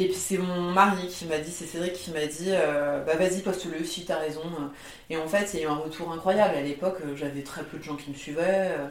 [0.00, 3.16] Et puis c'est mon mari qui m'a dit, c'est Cédric qui m'a dit, euh, bah
[3.16, 4.40] vas-y poste-le si t'as raison.
[5.10, 6.54] Et en fait, il y a eu un retour incroyable.
[6.56, 8.70] À l'époque, euh, j'avais très peu de gens qui me suivaient.
[8.78, 8.86] Euh,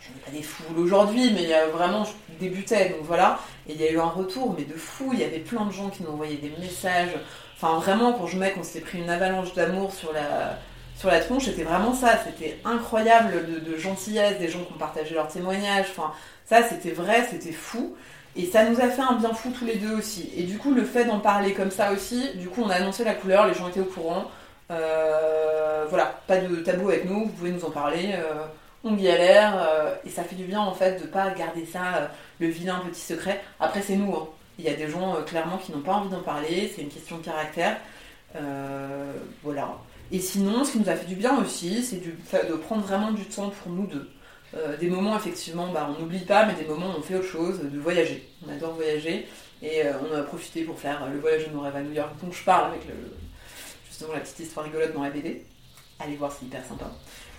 [0.00, 3.40] je n'ai pas des foules aujourd'hui, mais vraiment, je débutais, donc voilà.
[3.68, 5.10] Et il y a eu un retour, mais de fou.
[5.12, 7.12] Il y avait plein de gens qui nous envoyaient des messages.
[7.54, 10.58] Enfin, vraiment, quand je mets qu'on s'était pris une avalanche d'amour sur la,
[10.96, 12.18] sur la tronche, c'était vraiment ça.
[12.24, 15.88] C'était incroyable de, de, gentillesse, des gens qui ont partagé leurs témoignages.
[15.90, 16.12] Enfin,
[16.46, 17.94] ça, c'était vrai, c'était fou.
[18.34, 20.30] Et ça nous a fait un bien fou tous les deux aussi.
[20.36, 23.04] Et du coup, le fait d'en parler comme ça aussi, du coup, on a annoncé
[23.04, 24.30] la couleur, les gens étaient au courant.
[24.70, 28.14] Euh, voilà, pas de tabou avec nous, vous pouvez nous en parler.
[28.14, 28.46] Euh,
[28.84, 32.46] on galère, euh, et ça fait du bien en fait de pas garder ça, le
[32.48, 33.42] vilain petit secret.
[33.60, 34.28] Après, c'est nous, hein.
[34.58, 37.18] il y a des gens clairement qui n'ont pas envie d'en parler, c'est une question
[37.18, 37.76] de caractère.
[39.44, 39.76] voilà.
[40.10, 43.24] Et sinon, ce qui nous a fait du bien aussi, c'est de prendre vraiment du
[43.24, 44.10] temps pour nous deux.
[44.54, 47.28] Euh, des moments, effectivement, bah, on n'oublie pas, mais des moments où on fait autre
[47.28, 48.28] chose, de voyager.
[48.46, 49.26] On adore voyager.
[49.62, 52.10] Et euh, on a profité pour faire le voyage de nos rêves à New York,
[52.22, 52.94] dont je parle avec le,
[53.88, 55.44] justement la petite histoire rigolote dans la BD.
[56.00, 56.90] Allez voir, c'est hyper sympa.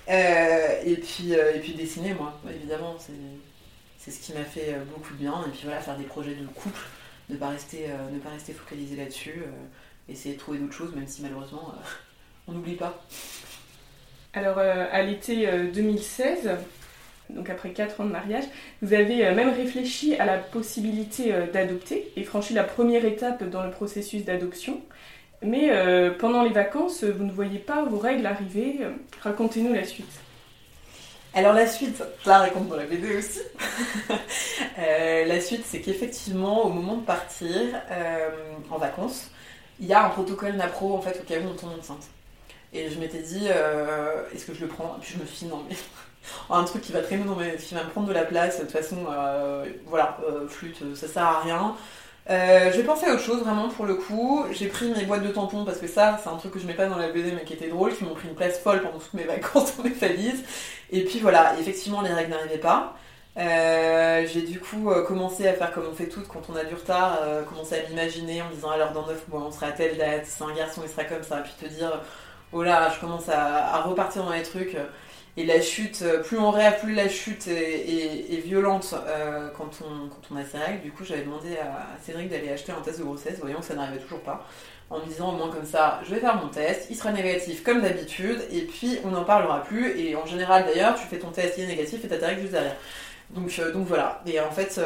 [0.10, 2.96] Euh, et, puis, et puis dessiner, moi, évidemment,
[3.98, 5.44] c'est ce qui m'a fait beaucoup de bien.
[5.48, 6.82] Et puis voilà, faire des projets de couple,
[7.30, 9.44] ne pas rester, ne pas rester focalisé là-dessus,
[10.08, 11.76] essayer de trouver d'autres choses, même si malheureusement,
[12.48, 13.06] on n'oublie pas.
[14.34, 16.58] Alors, à l'été 2016,
[17.30, 18.44] donc après 4 ans de mariage,
[18.82, 23.44] vous avez euh, même réfléchi à la possibilité euh, d'adopter et franchi la première étape
[23.50, 24.82] dans le processus d'adoption.
[25.42, 28.80] Mais euh, pendant les vacances, vous ne voyez pas vos règles arriver.
[29.22, 30.12] Racontez-nous la suite.
[31.34, 33.40] Alors la suite, la raconte dans la BD aussi.
[34.78, 37.52] la suite, c'est qu'effectivement, au moment de partir
[38.70, 39.32] en vacances,
[39.80, 42.08] il y a un protocole NAPRO en fait au cas où on tombe enceinte.
[42.72, 43.48] Et je m'étais dit,
[44.34, 44.96] est-ce que je le prends?
[45.02, 45.76] Puis je me suis dit, non mais
[46.50, 48.64] un truc qui va traîner dans mes, qui va me prendre de la place, de
[48.64, 51.76] toute façon, euh, voilà, euh, flûte, ça sert à rien.
[52.30, 54.46] Euh, j'ai pensé à autre chose vraiment pour le coup.
[54.52, 56.74] J'ai pris mes boîtes de tampons parce que ça, c'est un truc que je mets
[56.74, 59.00] pas dans la BD mais qui était drôle, qui m'ont pris une place folle pendant
[59.00, 60.44] toutes mes vacances dans mes valises.
[60.92, 62.96] Et puis voilà, effectivement, les règles n'arrivaient pas.
[63.36, 67.20] j'ai du coup commencé à faire comme on fait toutes quand on a du retard,
[67.50, 70.44] commencer à m'imaginer en disant alors dans 9 mois on sera à telle date, c'est
[70.44, 72.00] un garçon il sera comme ça, puis te dire
[72.54, 74.78] oh là je commence à repartir dans les trucs.
[75.36, 80.36] Et la chute, euh, plus on rêve, plus la chute est, violente euh, quand, on,
[80.36, 80.82] a ses règles.
[80.84, 83.74] Du coup, j'avais demandé à Cédric d'aller acheter un test de grossesse, voyant que ça
[83.74, 84.46] n'arrivait toujours pas.
[84.92, 87.64] En me disant au moins comme ça, je vais faire mon test, il sera négatif
[87.64, 90.00] comme d'habitude, et puis on n'en parlera plus.
[90.00, 92.54] Et en général d'ailleurs, tu fais ton test, il est négatif et t'as règles juste
[92.54, 92.76] derrière.
[93.32, 94.22] Donc, euh, donc voilà.
[94.28, 94.80] Et en fait,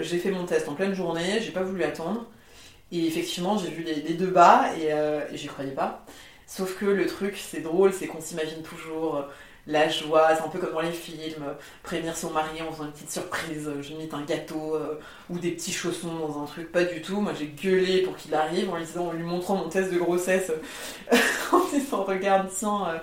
[0.00, 2.24] j'ai fait mon test en pleine journée, j'ai pas voulu attendre.
[2.90, 6.06] Et effectivement, j'ai vu les, deux bas et j'y croyais pas.
[6.50, 9.24] Sauf que le truc, c'est drôle, c'est qu'on s'imagine toujours
[9.66, 11.44] la joie, c'est un peu comme dans les films,
[11.82, 15.52] prévenir son mari en faisant une petite surprise, je limite un gâteau euh, ou des
[15.52, 17.20] petits chaussons dans un truc, pas du tout.
[17.20, 20.50] Moi j'ai gueulé pour qu'il arrive en lui montrant mon test de grossesse,
[21.52, 22.98] en disant regarde tiens, euh,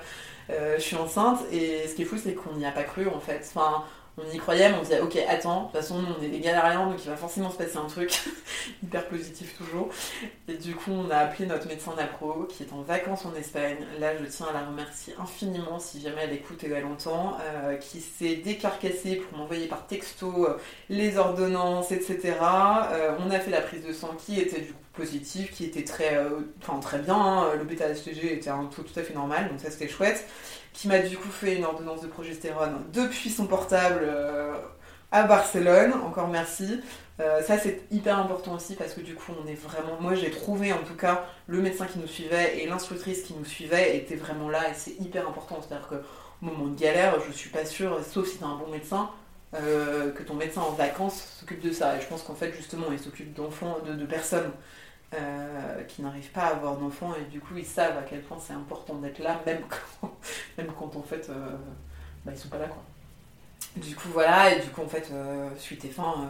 [0.50, 1.40] euh, je suis enceinte.
[1.52, 3.50] Et ce qui est fou c'est qu'on n'y a pas cru en fait.
[4.18, 6.88] On y croyait, mais on disait, ok, attends, de toute façon, on est des galériens,
[6.88, 8.20] donc il va forcément se passer un truc,
[8.84, 9.90] hyper positif toujours.
[10.48, 13.78] Et du coup, on a appelé notre médecin d'appro, qui est en vacances en Espagne.
[14.00, 17.76] Là, je tiens à la remercier infiniment, si jamais elle écoute et elle entend, euh,
[17.76, 20.58] qui s'est décarcassé pour m'envoyer par texto euh,
[20.90, 22.34] les ordonnances, etc.
[22.92, 25.84] Euh, on a fait la prise de sang qui était du coup positive, qui était
[25.84, 26.20] très,
[26.82, 27.16] très bien.
[27.16, 27.54] Hein.
[27.56, 30.26] Le bêta-HCG était un taux tout à fait normal, donc ça c'était chouette
[30.78, 34.54] qui m'a du coup fait une ordonnance de progestérone depuis son portable euh,
[35.12, 35.92] à Barcelone.
[36.06, 36.82] Encore merci.
[37.20, 40.00] Euh, ça c'est hyper important aussi parce que du coup on est vraiment.
[40.00, 43.44] Moi j'ai trouvé en tout cas le médecin qui nous suivait et l'instructrice qui nous
[43.44, 45.58] suivait était vraiment là et c'est hyper important.
[45.68, 49.10] C'est-à-dire qu'au moment de galère, je suis pas sûre, sauf si t'as un bon médecin,
[49.56, 51.98] euh, que ton médecin en vacances s'occupe de ça.
[51.98, 54.52] Et je pense qu'en fait justement il s'occupe d'enfants, de, de personnes
[55.14, 58.38] euh, qui n'arrivent pas à avoir d'enfants et du coup ils savent à quel point
[58.46, 59.62] c'est important d'être là même
[60.02, 60.12] quand,
[60.58, 61.48] même quand en fait euh,
[62.26, 62.84] bah, ils sont pas là quoi.
[63.78, 66.30] Du coup voilà et du coup en fait euh, suite et fin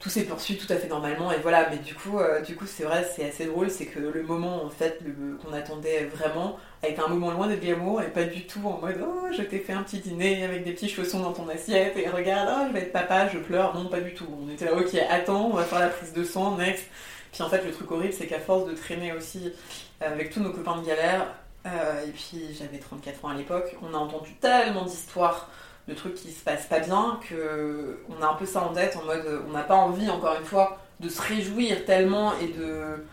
[0.00, 1.70] tout s'est poursuivi tout à fait normalement et voilà.
[1.70, 4.70] Mais du coup du coup c'est vrai c'est assez drôle c'est que le moment en
[4.70, 4.98] fait
[5.40, 9.00] qu'on attendait vraiment avec un moment loin de glamour et pas du tout en mode
[9.06, 12.08] oh je t'ai fait un petit dîner avec des petits chaussons dans ton assiette et
[12.08, 13.72] regarde oh je vais être papa je pleure.
[13.72, 14.26] Non pas du tout.
[14.44, 16.88] On était là ok attends on va faire la prise de sang next
[17.32, 19.52] puis en fait, le truc horrible, c'est qu'à force de traîner aussi
[20.00, 21.26] avec tous nos copains de galère,
[21.66, 25.48] euh, et puis j'avais 34 ans à l'époque, on a entendu tellement d'histoires
[25.88, 28.96] de trucs qui se passent pas bien que on a un peu ça en tête
[28.96, 33.04] en mode on n'a pas envie encore une fois de se réjouir tellement et de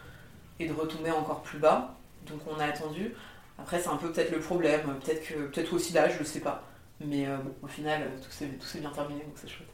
[0.60, 1.95] et de retomber encore plus bas.
[2.27, 3.13] Donc on a attendu.
[3.58, 6.41] Après c'est un peu peut-être le problème, peut-être que peut-être aussi là, je le sais
[6.41, 6.63] pas.
[7.01, 9.68] Mais euh, au final tout s'est bien terminé donc c'est chouette.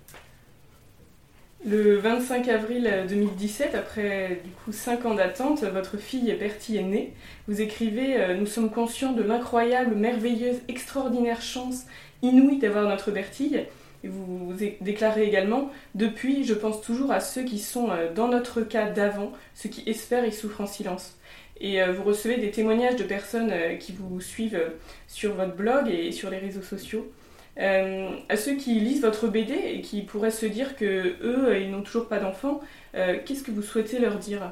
[1.67, 7.13] Le 25 avril 2017, après du coup 5 ans d'attente, votre fille Bertie est née.
[7.47, 11.87] Vous écrivez euh, Nous sommes conscients de l'incroyable, merveilleuse, extraordinaire chance
[12.21, 13.65] inouïe d'avoir notre Bertille.
[14.03, 18.61] Et vous déclarez également Depuis, je pense toujours à ceux qui sont euh, dans notre
[18.61, 21.17] cas d'avant, ceux qui espèrent y souffrent en silence.
[21.59, 24.61] Et euh, vous recevez des témoignages de personnes qui vous suivent
[25.07, 27.11] sur votre blog et sur les réseaux sociaux.
[27.57, 31.71] Euh, à ceux qui lisent votre BD et qui pourraient se dire que eux, ils
[31.71, 32.59] n'ont toujours pas d'enfants,
[32.95, 34.51] euh, qu'est-ce que vous souhaitez leur dire?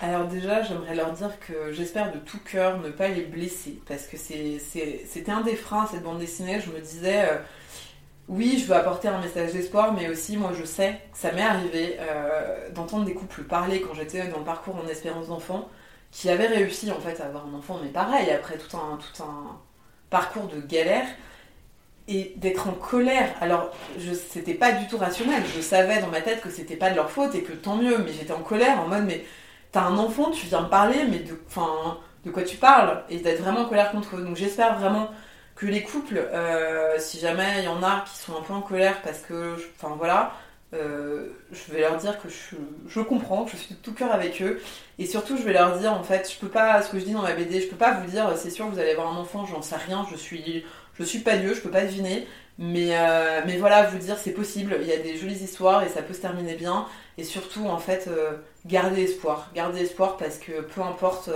[0.00, 4.06] Alors déjà, j'aimerais leur dire que j'espère de tout cœur ne pas les blesser, parce
[4.06, 6.60] que c'était un des freins cette bande dessinée.
[6.60, 7.38] Je me disais, euh,
[8.28, 11.42] oui, je veux apporter un message d'espoir, mais aussi moi je sais que ça m'est
[11.42, 11.96] arrivé
[12.74, 15.68] d'entendre des couples parler quand j'étais dans le parcours en espérance d'enfant,
[16.10, 19.22] qui avaient réussi en fait à avoir un enfant, mais pareil, après tout un, tout
[19.22, 19.58] un,
[20.10, 21.06] parcours de galère
[22.08, 23.34] et d'être en colère.
[23.40, 23.70] Alors,
[24.30, 25.42] c'était pas du tout rationnel.
[25.54, 27.98] Je savais dans ma tête que c'était pas de leur faute et que tant mieux,
[27.98, 29.24] mais j'étais en colère en mode mais
[29.72, 31.38] t'as un enfant, tu viens me parler, mais de,
[32.24, 33.02] de quoi tu parles?
[33.10, 34.22] Et d'être vraiment en colère contre eux.
[34.22, 35.10] Donc j'espère vraiment
[35.54, 38.62] que les couples, euh, si jamais il y en a qui sont un peu en
[38.62, 40.32] colère parce que, enfin voilà,
[40.74, 44.42] euh, je vais leur dire que je, comprends, que je suis de tout cœur avec
[44.42, 44.60] eux.
[44.98, 47.12] Et surtout, je vais leur dire, en fait, je peux pas, ce que je dis
[47.12, 49.46] dans ma BD, je peux pas vous dire, c'est sûr, vous allez avoir un enfant,
[49.46, 52.26] j'en sais rien, je suis, je suis pas Dieu, je peux pas deviner.
[52.58, 55.88] Mais, euh, mais voilà, vous dire, c'est possible, il y a des jolies histoires et
[55.88, 56.86] ça peut se terminer bien.
[57.16, 58.32] Et surtout, en fait, euh,
[58.66, 59.50] garder espoir.
[59.54, 61.30] Garder espoir parce que peu importe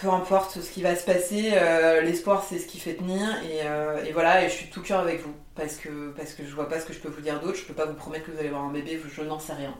[0.00, 4.02] peu importe ce qui va se passer, euh, l'espoir c'est ce qui fait tenir euh,
[4.04, 6.68] et, voilà et je suis tout cœur avec vous parce que parce que je vois
[6.68, 8.38] pas ce que je peux vous dire d'autre, je peux pas vous promettre que vous
[8.38, 9.74] allez avoir un bébé, je n'en sais rien.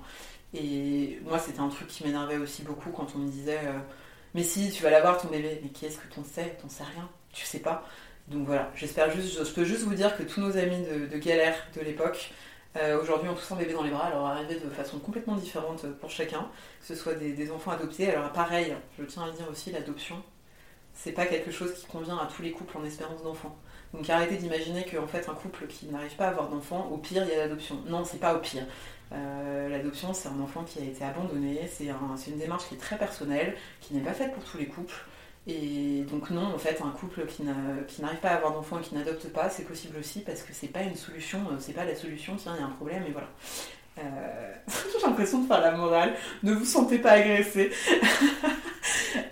[0.53, 3.79] Et moi c'était un truc qui m'énervait aussi beaucoup quand on me disait euh,
[4.35, 6.57] mais si tu vas l'avoir ton bébé, mais qui est-ce que t'en sais?
[6.61, 7.85] T'en sais rien, tu sais pas.
[8.29, 11.57] Donc voilà, j'espère juste, je peux juste vous dire que tous nos amis de galère
[11.75, 12.31] de l'époque,
[12.77, 15.87] euh, aujourd'hui, on tous un bébé dans les bras, alors arrivé de façon complètement différente
[16.01, 16.49] pour chacun,
[16.81, 18.11] que ce soit des, enfants adoptés.
[18.11, 20.23] Alors pareil, je tiens à dire aussi, l'adoption,
[20.95, 23.57] c'est pas quelque chose qui convient à tous les couples en espérance d'enfants.
[23.93, 27.25] Donc arrêtez d'imaginer qu'en fait un couple qui n'arrive pas à avoir d'enfants, au pire
[27.25, 27.77] il y a l'adoption.
[27.89, 28.65] Non, c'est pas au pire.
[29.13, 31.87] Euh, l'adoption, c'est un enfant qui a été abandonné, c'est
[32.31, 34.95] une démarche qui est très personnelle, qui n'est pas faite pour tous les couples.
[35.47, 38.95] Et donc non, en fait, un couple qui n'arrive pas à avoir d'enfants et qui
[38.95, 41.97] n'adopte pas, c'est possible aussi parce que c'est pas une solution, euh, c'est pas la
[41.97, 43.29] solution, tiens, il y a un problème et voilà.
[43.99, 44.03] Euh,
[44.69, 47.71] j'ai l'impression de faire la morale, ne vous sentez pas agressé.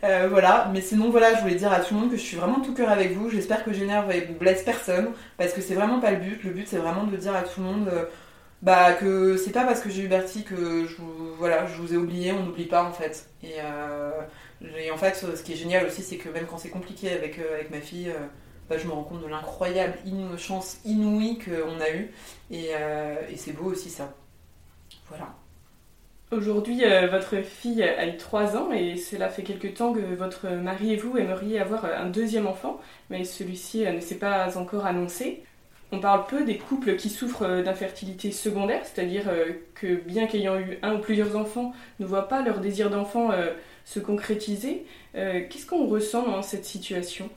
[0.04, 2.36] Euh, voilà, mais sinon voilà, je voulais dire à tout le monde que je suis
[2.36, 3.30] vraiment tout cœur avec vous.
[3.30, 6.42] J'espère que j'énerve et blesse personne parce que c'est vraiment pas le but.
[6.44, 7.90] Le but c'est vraiment de dire à tout le monde
[8.60, 10.96] bah que c'est pas parce que j'ai eu Bertie que je
[11.38, 13.28] voilà, je vous ai oublié, on n'oublie pas en fait.
[13.42, 13.54] Et
[14.64, 17.38] et en fait, ce qui est génial aussi, c'est que même quand c'est compliqué avec,
[17.38, 18.26] euh, avec ma fille, euh,
[18.68, 19.94] bah, je me rends compte de l'incroyable
[20.36, 22.10] chance inouïe qu'on a eue.
[22.50, 24.12] Et, euh, et c'est beau aussi ça.
[25.08, 25.28] Voilà.
[26.30, 30.92] Aujourd'hui, votre fille a eu 3 ans et cela fait quelque temps que votre mari
[30.92, 35.42] et vous aimeriez avoir un deuxième enfant, mais celui-ci ne s'est pas encore annoncé.
[35.90, 39.30] On parle peu des couples qui souffrent d'infertilité secondaire, c'est-à-dire
[39.74, 43.30] que bien qu'ayant eu un ou plusieurs enfants, ne voient pas leur désir d'enfant
[43.88, 44.84] se concrétiser.
[45.14, 47.30] Qu'est-ce qu'on ressent dans cette situation?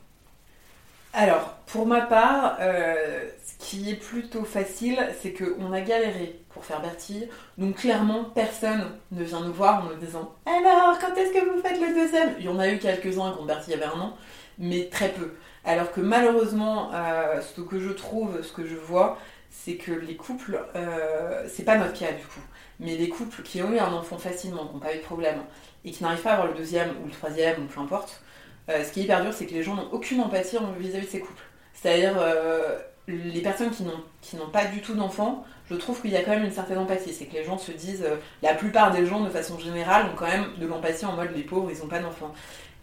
[1.14, 6.64] Alors, pour ma part, euh, ce qui est plutôt facile, c'est qu'on a galéré pour
[6.64, 7.28] faire Bertie.
[7.58, 11.62] Donc clairement, personne ne vient nous voir en nous disant Alors, quand est-ce que vous
[11.62, 12.36] faites le deuxième?
[12.40, 14.18] Il y en a eu quelques-uns quand Bertie avait un an,
[14.58, 15.34] mais très peu.
[15.66, 19.18] Alors que malheureusement, euh, ce que je trouve, ce que je vois,
[19.52, 22.40] c'est que les couples, euh, c'est pas notre cas du coup,
[22.80, 25.42] mais les couples qui ont eu un enfant facilement, qui n'ont pas eu de problème,
[25.86, 28.22] et qui n'arrivent pas à avoir le deuxième ou le troisième ou peu importe,
[28.70, 31.12] euh, ce qui est hyper dur, c'est que les gens n'ont aucune empathie vis-à-vis de
[31.12, 31.44] ces couples.
[31.74, 36.24] C'est-à-dire, euh, les personnes qui n'ont pas du tout d'enfants, je trouve qu'il y a
[36.24, 37.14] quand même une certaine empathie.
[37.14, 38.06] C'est que les gens se disent,
[38.42, 41.44] la plupart des gens, de façon générale, ont quand même de l'empathie en mode les
[41.44, 42.34] pauvres, ils n'ont pas d'enfants.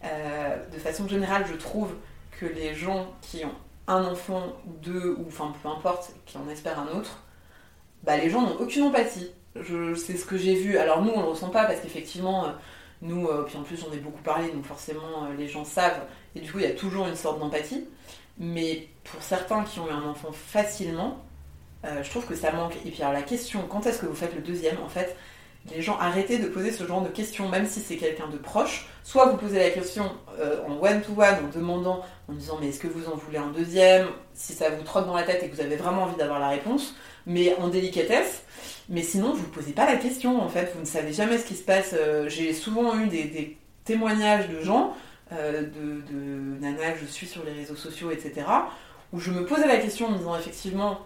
[0.03, 1.95] de façon générale, je trouve
[2.39, 3.55] que les gens qui ont
[3.89, 7.25] un enfant deux, ou enfin peu importe, qui en espèrent un autre,
[8.05, 9.31] bah, les gens n'ont aucune empathie.
[9.97, 10.79] C'est ce que j'ai vu.
[10.79, 12.47] Alors nous, on le ressent pas parce qu'effectivement,
[13.03, 16.03] nous, euh, puis en plus, on est beaucoup parlé, donc forcément, euh, les gens savent.
[16.35, 17.87] Et du coup, il y a toujours une sorte d'empathie.
[18.39, 21.25] Mais pour certains qui ont eu un enfant facilement,
[21.85, 22.75] euh, je trouve que ça manque.
[22.85, 25.17] Et puis alors la question, quand est-ce que vous faites le deuxième En fait,
[25.75, 28.89] les gens arrêtez de poser ce genre de questions, même si c'est quelqu'un de proche.
[29.05, 30.11] Soit vous posez la question
[30.67, 34.07] en one-to-one, en demandant, en disant mais est-ce que vous en voulez un deuxième?
[34.35, 36.49] Si ça vous trotte dans la tête et que vous avez vraiment envie d'avoir la
[36.49, 36.95] réponse,
[37.29, 38.43] mais en délicatesse.
[38.89, 41.47] Mais sinon, vous ne posez pas la question, en fait, vous ne savez jamais ce
[41.47, 41.95] qui se passe.
[41.97, 44.97] Euh, j'ai souvent eu des, témoignages de gens,
[45.33, 48.47] euh, de, nanas que je suis sur les réseaux sociaux, etc.,
[49.13, 51.01] où je me posais la question en disant effectivement,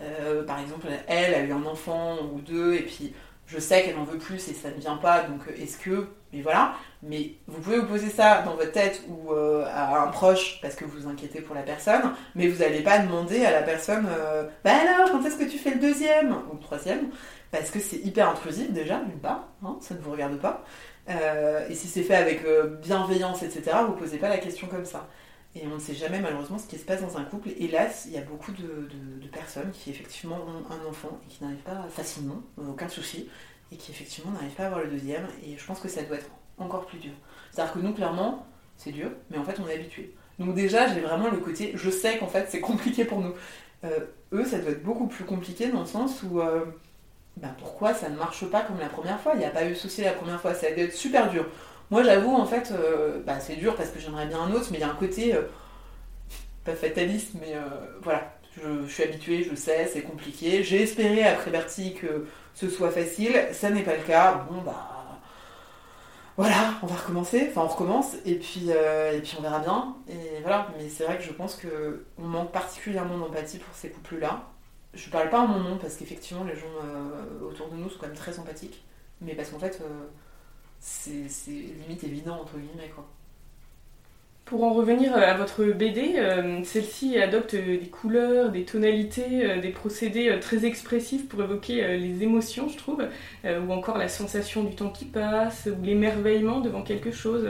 [0.00, 3.14] euh, par exemple, elle a eu un enfant ou deux, et puis
[3.48, 6.06] je sais qu'elle en veut plus et ça ne vient pas, donc est-ce que.
[6.32, 6.74] Mais voilà.
[7.02, 10.84] Mais vous pouvez vous poser ça dans votre tête ou à un proche parce que
[10.84, 12.02] vous vous inquiétez pour la personne,
[12.34, 14.06] mais vous n'allez pas demander à la personne
[14.62, 16.32] Bah alors, quand est-ce que tu fais le deuxième?
[16.50, 17.08] ou le troisième
[17.50, 20.64] parce que c'est hyper intrusif déjà, d'une part, hein, ça ne vous regarde pas.
[21.08, 24.66] Euh, et si c'est fait avec euh, bienveillance, etc., vous ne posez pas la question
[24.66, 25.06] comme ça.
[25.54, 27.50] Et on ne sait jamais malheureusement ce qui se passe dans un couple.
[27.58, 28.88] Hélas, il y a beaucoup de,
[29.32, 33.28] personnes qui effectivement ont un enfant et qui n'arrivent pas facilement, euh, aucun souci,
[33.70, 35.26] et qui effectivement n'arrivent pas à avoir le deuxième.
[35.44, 37.12] Et je pense que ça doit être encore plus dur.
[37.50, 40.14] C'est-à-dire que nous, clairement, c'est dur, mais en fait, on est habitué.
[40.38, 43.34] Donc déjà, j'ai vraiment le côté, je sais qu'en fait, c'est compliqué pour nous.
[44.32, 46.40] eux, ça doit être beaucoup plus compliqué dans le sens où
[47.40, 49.32] bah, pourquoi ça ne marche pas comme la première fois?
[49.34, 51.46] Il n'y a pas eu de souci la première fois, ça dû être super dur.
[51.90, 54.78] Moi j'avoue en fait, euh, bah, c'est dur parce que j'aimerais bien un autre, mais
[54.78, 55.42] il y a un côté, euh,
[56.64, 57.60] pas fataliste, mais euh,
[58.02, 60.62] voilà, je, suis habituée, je sais, c'est compliqué.
[60.62, 64.46] J'ai espéré après Bertie que ce soit facile, ça n'est pas le cas.
[64.50, 64.94] Bon bah
[66.36, 69.96] voilà, on va recommencer, enfin on recommence et puis, et puis on verra bien.
[70.08, 74.44] Et voilà, mais c'est vrai que je pense qu'on manque particulièrement d'empathie pour ces couples-là
[74.94, 76.66] je parle pas en mon nom parce qu'effectivement les gens
[77.46, 78.82] autour de nous sont quand même très sympathiques,
[79.20, 79.80] mais parce qu'en fait
[80.80, 83.06] c'est limite évident entre guillemets quoi.
[84.44, 90.40] Pour en revenir à votre BD, euh, celle-ci adopte des couleurs, des tonalités, des procédés
[90.40, 93.06] très expressifs pour évoquer les émotions, je trouve,
[93.44, 97.46] ou encore la sensation du temps qui passe, ou l'émerveillement devant quelque chose.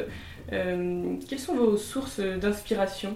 [0.50, 3.14] quelles sont vos sources d'inspiration?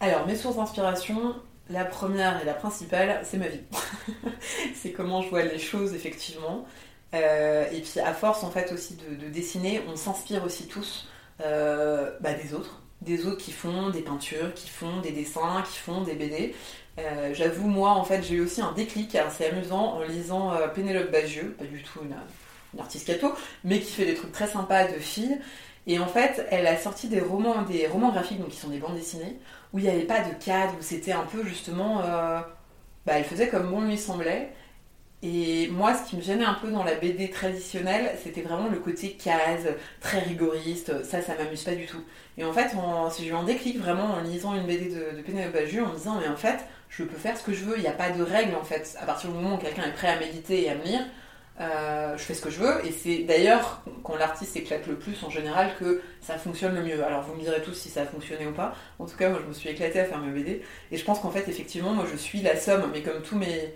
[0.00, 1.34] Alors, mes sources d'inspiration,
[1.70, 3.60] la première et la principale, c'est ma vie.
[4.74, 6.66] c'est comment je vois les choses, effectivement.
[7.14, 11.08] Euh, et puis, à force, en fait, aussi de, dessiner, on s'inspire aussi tous
[11.40, 12.80] euh, bah, des autres.
[13.02, 16.54] Des autres qui font des peintures, qui font des dessins, qui font des BD.
[16.98, 21.10] Euh, j'avoue, moi, en fait, j'ai eu aussi un déclic, c'est amusant, en lisant Pénélope
[21.10, 22.14] Bagieux, pas du tout une,
[22.80, 25.38] artiste cato, mais qui fait des trucs très sympas de filles.
[25.86, 28.78] Et en fait, elle a sorti des romans, des romans graphiques, donc qui sont des
[28.78, 29.38] bandes dessinées,
[29.72, 32.02] où il n'y avait pas de cadre, où c'était un peu justement.
[33.06, 34.50] Bah, elle faisait comme bon lui semblait.
[35.24, 38.78] Et moi, ce qui me gênait un peu dans la BD traditionnelle, c'était vraiment le
[38.78, 39.68] côté case,
[40.00, 41.02] très rigoriste.
[41.02, 42.02] Ça, ça m'amuse pas du tout.
[42.36, 42.72] Et en fait,
[43.18, 46.20] j'ai eu un déclic vraiment en lisant une BD de, de Pénélope en me disant,
[46.20, 46.58] mais en fait,
[46.90, 48.96] je peux faire ce que je veux, il n'y a pas de règles en fait.
[49.00, 51.00] À partir du moment où quelqu'un est prêt à méditer et à me lire,
[51.60, 55.22] euh, je fais ce que je veux et c'est d'ailleurs quand l'artiste éclate le plus
[55.22, 57.04] en général que ça fonctionne le mieux.
[57.04, 58.74] Alors vous me direz tous si ça a fonctionné ou pas.
[58.98, 61.20] En tout cas moi je me suis éclatée à faire mes BD et je pense
[61.20, 63.72] qu'en fait effectivement moi je suis la somme mais comme tous mes,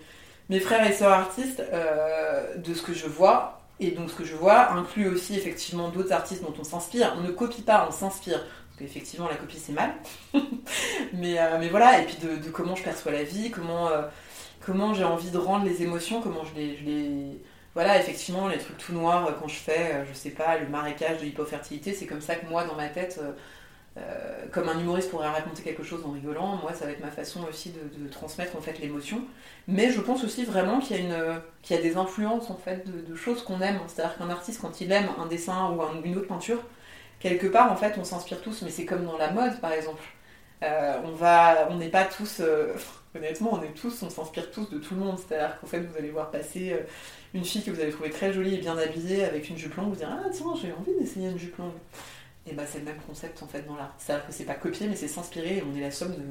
[0.49, 4.25] mes frères et sœurs artistes euh, de ce que je vois et donc ce que
[4.25, 7.15] je vois inclut aussi effectivement d'autres artistes dont on s'inspire.
[7.17, 8.39] On ne copie pas, on s'inspire.
[8.39, 9.93] Parce qu'effectivement la copie c'est mal.
[11.13, 13.89] mais, euh, mais voilà et puis de, comment je perçois la vie, comment,
[14.65, 17.39] comment j'ai envie de rendre les émotions, comment je les
[17.75, 20.67] voilà, effectivement, les trucs tout noirs, euh, quand je fais, euh, je sais pas, le
[20.67, 23.21] marécage de l'hypofertilité, c'est comme ça que moi, dans ma tête,
[23.99, 27.11] euh, comme un humoriste pourrait raconter quelque chose en rigolant, moi, ça va être ma
[27.11, 29.21] façon aussi de, transmettre en fait l'émotion.
[29.67, 33.61] Mais je pense aussi vraiment qu'il y a, des influences en fait de, choses qu'on
[33.61, 33.79] aime.
[33.87, 36.63] C'est-à-dire qu'un artiste, quand il aime un dessin ou une autre peinture,
[37.19, 38.61] quelque part, en fait, on s'inspire tous.
[38.63, 40.01] Mais c'est comme dans la mode, par exemple.
[40.61, 42.41] on va, on n'est pas tous,
[43.15, 45.19] honnêtement, on est tous, on s'inspire tous de tout le monde.
[45.19, 46.75] C'est-à-dire qu'en fait, vous allez voir passer
[47.33, 49.89] une fille que vous allez trouver très jolie et bien habillée avec une jupe longue,
[49.89, 51.73] vous direz Ah, tiens, j'ai envie d'essayer une jupe longue.
[52.49, 53.93] Et bah, c'est le même concept en fait dans l'art.
[53.97, 56.25] C'est-à-dire que c'est pas copier, mais c'est s'inspirer et on est la somme de,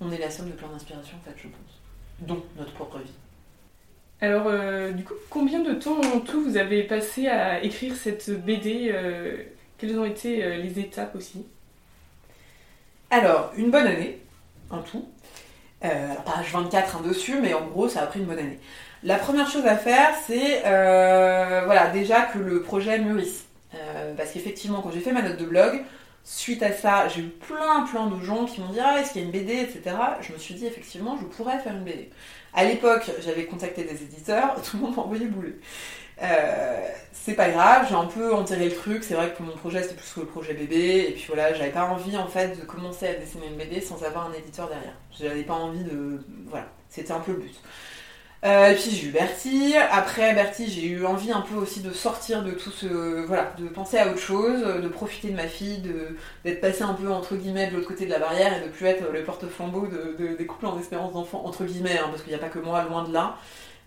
[0.00, 1.80] on est la somme de plein d'inspirations en fait, je pense.
[2.20, 3.12] Dont notre propre vie.
[4.22, 8.30] Alors, euh, du coup, combien de temps en tout vous avez passé à écrire cette
[8.30, 9.42] BD euh,
[9.78, 11.44] Quelles ont été euh, les étapes aussi?
[13.10, 14.20] Alors, une bonne année,
[14.70, 15.08] en tout.
[15.80, 18.60] alors, pas H24 hein, dessus, mais en gros, ça a pris une bonne année.
[19.02, 23.44] La première chose à faire, c'est voilà, déjà que le projet mûrisse.
[23.74, 25.82] Euh, parce qu'effectivement, quand j'ai fait ma note de blog,
[26.24, 29.22] suite à ça, j'ai eu plein plein de gens qui m'ont dit Ah, est-ce qu'il
[29.22, 29.96] y a une BD, etc.
[30.20, 32.10] Je me suis dit effectivement, je pourrais faire une BD.
[32.54, 35.56] À l'époque, j'avais contacté des éditeurs, tout le monde m'a envoyé bouler.
[36.22, 39.02] Euh, c'est pas grave, j'ai un peu enterré le truc.
[39.04, 41.70] C'est vrai que mon projet c'était plus que le projet bébé, et puis voilà, j'avais
[41.70, 44.94] pas envie en fait de commencer à dessiner une BD sans avoir un éditeur derrière.
[45.18, 46.24] J'avais pas envie de.
[46.46, 47.60] Voilà, c'était un peu le but.
[48.44, 49.74] Euh, et puis j'ai eu Bertie.
[49.76, 53.24] Après Bertie, j'ai eu envie un peu aussi de sortir de tout ce.
[53.26, 55.82] Voilà, de penser à autre chose, de profiter de ma fille,
[56.44, 58.86] d'être passé un peu entre guillemets de l'autre côté de la barrière et de plus
[58.86, 62.38] être le porte-flambeau de, des couples en espérance d'enfants, entre guillemets, hein, parce qu'il n'y
[62.38, 63.36] a pas que moi, loin de là.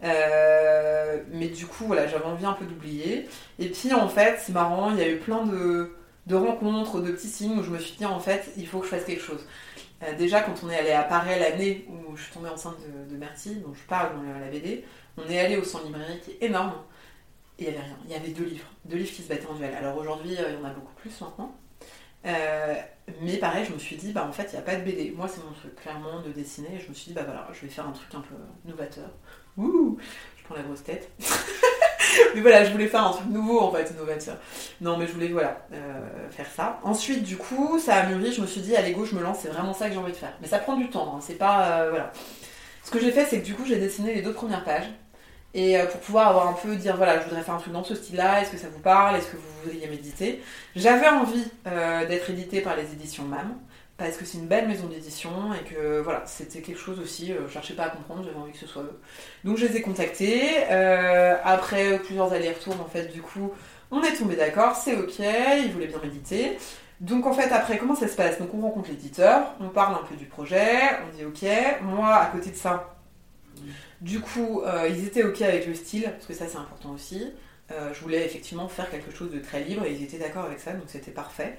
[0.04, 3.28] Euh, mais du coup, voilà, j'avais envie un peu d'oublier.
[3.60, 5.92] Et puis en fait, c'est marrant, il y a eu plein de,
[6.26, 8.86] de rencontres, de petits signes où je me suis dit en fait, il faut que
[8.86, 9.46] je fasse quelque chose.
[10.04, 13.16] Euh, déjà, quand on est allé à Paris l'année où je suis tombée enceinte de,
[13.16, 14.84] de dont je parle dans la BD,
[15.18, 16.74] on est allé au centre librairie qui est énorme.
[17.58, 17.98] Et il n'y avait rien.
[18.06, 18.68] Il y avait deux livres.
[18.84, 19.74] Deux livres qui se battaient en duel.
[19.76, 21.56] Alors aujourd'hui, euh, il y en a beaucoup plus maintenant.
[22.26, 22.76] Euh,
[23.22, 25.14] mais pareil, je me suis dit, bah en fait, il n'y a pas de BD.
[25.16, 26.76] Moi, c'est mon truc, clairement, de dessiner.
[26.76, 29.10] Et je me suis dit, bah voilà, je vais faire un truc un peu novateur.
[30.46, 31.10] Prends la grosse tête.
[32.36, 34.38] mais voilà, je voulais faire un truc nouveau en fait, novateur.
[34.82, 36.80] Non, mais je voulais voilà euh, faire ça.
[36.84, 38.32] Ensuite, du coup, ça a mûri.
[38.32, 39.40] Je me suis dit, allez go, je me lance.
[39.42, 40.34] C'est vraiment ça que j'ai envie de faire.
[40.42, 41.16] Mais ça prend du temps.
[41.16, 42.12] Hein, c'est pas euh, voilà.
[42.84, 44.90] Ce que j'ai fait, c'est que du coup, j'ai dessiné les deux premières pages.
[45.54, 47.84] Et euh, pour pouvoir avoir un peu dire voilà, je voudrais faire un truc dans
[47.84, 48.42] ce style-là.
[48.42, 50.44] Est-ce que ça vous parle Est-ce que vous voudriez méditer?
[50.76, 51.46] J'avais envie
[52.08, 53.56] d'être édité par les éditions MAM
[53.98, 57.48] parce que c'est une belle maison d'édition et que voilà, c'était quelque chose aussi, euh,
[57.48, 59.00] je cherchais pas à comprendre, j'avais envie que ce soit eux.
[59.46, 63.54] Donc je les ai contactés, euh, après plusieurs allers-retours en fait du coup,
[63.92, 66.58] on est tombé d'accord, c'est ok, ils voulaient bien méditer.
[67.00, 68.38] Donc en fait après comment ça se passe?
[68.38, 70.74] Donc on rencontre l'éditeur, on parle un peu du projet,
[71.08, 71.50] on dit ok,
[71.84, 72.98] moi à côté de ça,
[74.02, 77.32] du coup euh, ils étaient ok avec le style, parce que ça c'est important aussi.
[77.70, 80.74] je voulais effectivement faire quelque chose de très libre et ils étaient d'accord avec ça,
[80.74, 81.58] donc c'était parfait.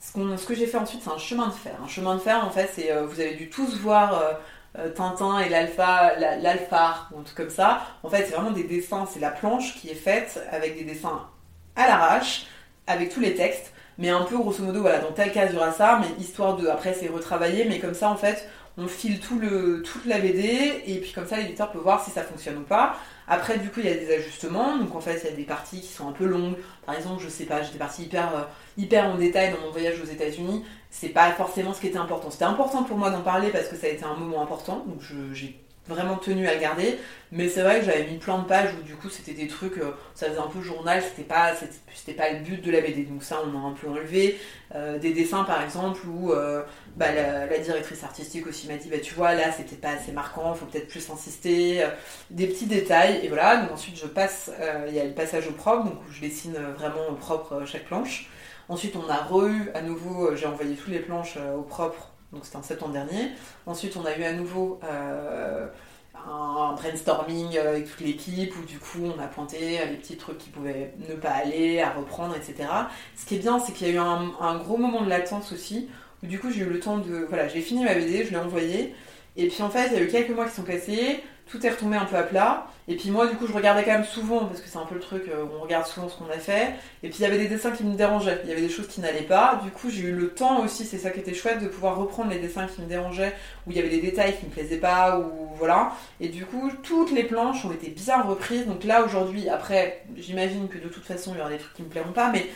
[0.00, 1.74] Ce, que j'ai fait ensuite, c'est un chemin de fer.
[1.82, 4.32] Un chemin de fer, en fait, c'est euh, vous avez dû tous voir euh,
[4.78, 7.82] euh, Tintin et l'alpha, l'alphar ou un truc comme ça.
[8.02, 9.06] En fait, c'est vraiment des dessins.
[9.12, 11.26] C'est la planche qui est faite avec des dessins
[11.74, 12.46] à l'arrache,
[12.86, 13.72] avec tous les textes.
[13.98, 16.56] Mais un peu grosso modo, voilà, dans tel cas, il y aura ça, mais histoire
[16.56, 16.68] de.
[16.68, 18.48] Après, c'est retravaillé, mais comme ça, en fait,
[18.78, 22.12] on file tout le, toute la BD, et puis comme ça, l'éditeur peut voir si
[22.12, 22.96] ça fonctionne ou pas.
[23.26, 24.78] Après, du coup, il y a des ajustements.
[24.78, 26.56] Donc, en fait, il y a des parties qui sont un peu longues.
[26.86, 28.42] Par exemple, je sais pas, j'étais partie hyper, euh,
[28.78, 30.64] hyper en détail dans mon voyage aux États-Unis.
[30.90, 32.30] C'est pas forcément ce qui était important.
[32.30, 34.84] C'était important pour moi d'en parler parce que ça a été un moment important.
[34.86, 35.02] Donc,
[35.32, 35.58] j'ai
[35.88, 36.98] vraiment tenu à garder.
[37.30, 39.76] Mais c'est vrai que j'avais mis plein de pages où du coup c'était des trucs,
[39.78, 41.52] euh, ça faisait un peu journal, c'était pas,
[41.94, 43.02] c'était pas le but de la BD.
[43.02, 44.38] Donc ça on a un peu enlevé.
[44.74, 46.62] Euh, des dessins par exemple où euh,
[46.96, 50.54] bah, la, directrice artistique aussi m'a dit bah tu vois là c'était pas assez marquant,
[50.54, 51.84] faut peut-être plus insister.
[52.30, 53.58] des petits détails et voilà.
[53.58, 54.50] Donc ensuite je passe,
[54.88, 58.30] il y a le passage au propre, donc je dessine vraiment au propre chaque planche.
[58.70, 62.56] Ensuite on a re à nouveau, j'ai envoyé toutes les planches au propre donc c'était
[62.56, 63.30] en septembre dernier.
[63.66, 65.66] Ensuite, on a eu à nouveau euh,
[66.14, 70.50] un brainstorming avec toute l'équipe où du coup on a pointé les petits trucs qui
[70.50, 72.68] pouvaient ne pas aller, à reprendre, etc.
[73.16, 75.52] Ce qui est bien, c'est qu'il y a eu un, un, gros moment de latence
[75.52, 75.88] aussi
[76.22, 77.26] où du coup j'ai eu le temps de.
[77.28, 78.94] Voilà, j'ai fini ma BD, je l'ai envoyée.
[79.36, 81.70] Et puis en fait, il y a eu quelques mois qui sont passés tout est
[81.70, 82.66] retombé un peu à plat.
[82.90, 84.94] Et puis moi, du coup, je regardais quand même souvent, parce que c'est un peu
[84.94, 86.74] le truc, euh, on regarde souvent ce qu'on a fait.
[87.02, 88.88] Et puis il y avait des dessins qui me dérangeaient, il y avait des choses
[88.88, 89.60] qui n'allaient pas.
[89.62, 92.30] Du coup, j'ai eu le temps aussi, c'est ça qui était chouette, de pouvoir reprendre
[92.30, 93.34] les dessins qui me dérangeaient,
[93.66, 95.92] où il y avait des détails qui me plaisaient pas, ou voilà.
[96.20, 98.66] Et du coup, toutes les planches ont été bien reprises.
[98.66, 101.82] Donc là, aujourd'hui, après, j'imagine que de toute façon, il y aura des trucs qui
[101.82, 102.46] me plairont pas, mais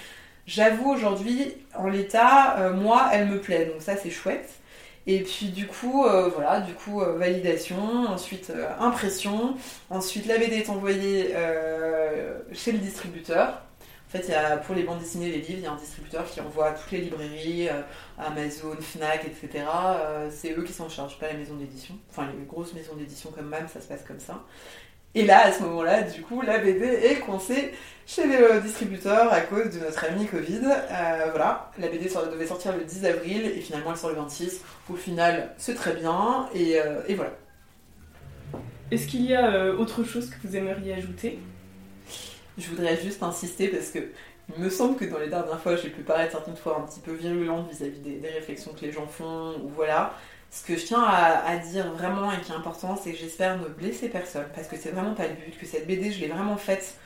[0.46, 3.66] j'avoue aujourd'hui, en l'état, euh, moi, elle me plaît.
[3.66, 4.48] Donc ça, c'est chouette.
[5.06, 9.56] Et puis du coup, euh, voilà, du coup, euh, validation, ensuite euh, impression,
[9.90, 11.34] ensuite la BD est envoyée
[12.52, 13.62] chez le distributeur.
[14.08, 16.26] En fait, y a, pour les bandes dessinées les livres, il y a un distributeur
[16.26, 17.68] qui envoie à toutes les librairies,
[18.18, 19.64] Amazon, Fnac, etc.
[20.30, 21.94] c'est eux qui s'en chargent, pas la maison d'édition.
[22.10, 24.44] Enfin, les grosses maisons d'édition comme MAM, ça se passe comme ça.
[25.14, 27.72] Et là, à ce moment-là, du coup, la BD est coincée
[28.06, 30.62] chez le distributeur à cause de notre ami Covid.
[30.64, 34.62] Euh, voilà, la BD devait sortir le 10 avril et finalement elle sort le 26.
[34.90, 37.32] Au final, c'est très bien et, euh, voilà.
[38.90, 41.38] Est-ce qu'il y a euh, autre chose que vous aimeriez ajouter?
[42.58, 44.00] Je voudrais juste insister parce que
[44.54, 47.00] il me semble que dans les dernières fois, j'ai pu paraître certaines fois un petit
[47.00, 50.14] peu virulente vis-à-vis des, des, réflexions que les gens font ou voilà.
[50.52, 53.68] Ce que je tiens à, dire vraiment et qui est important, c'est que j'espère ne
[53.68, 56.58] blesser personne, parce que c'est vraiment pas le but, que cette BD, je l'ai vraiment
[56.58, 56.98] faite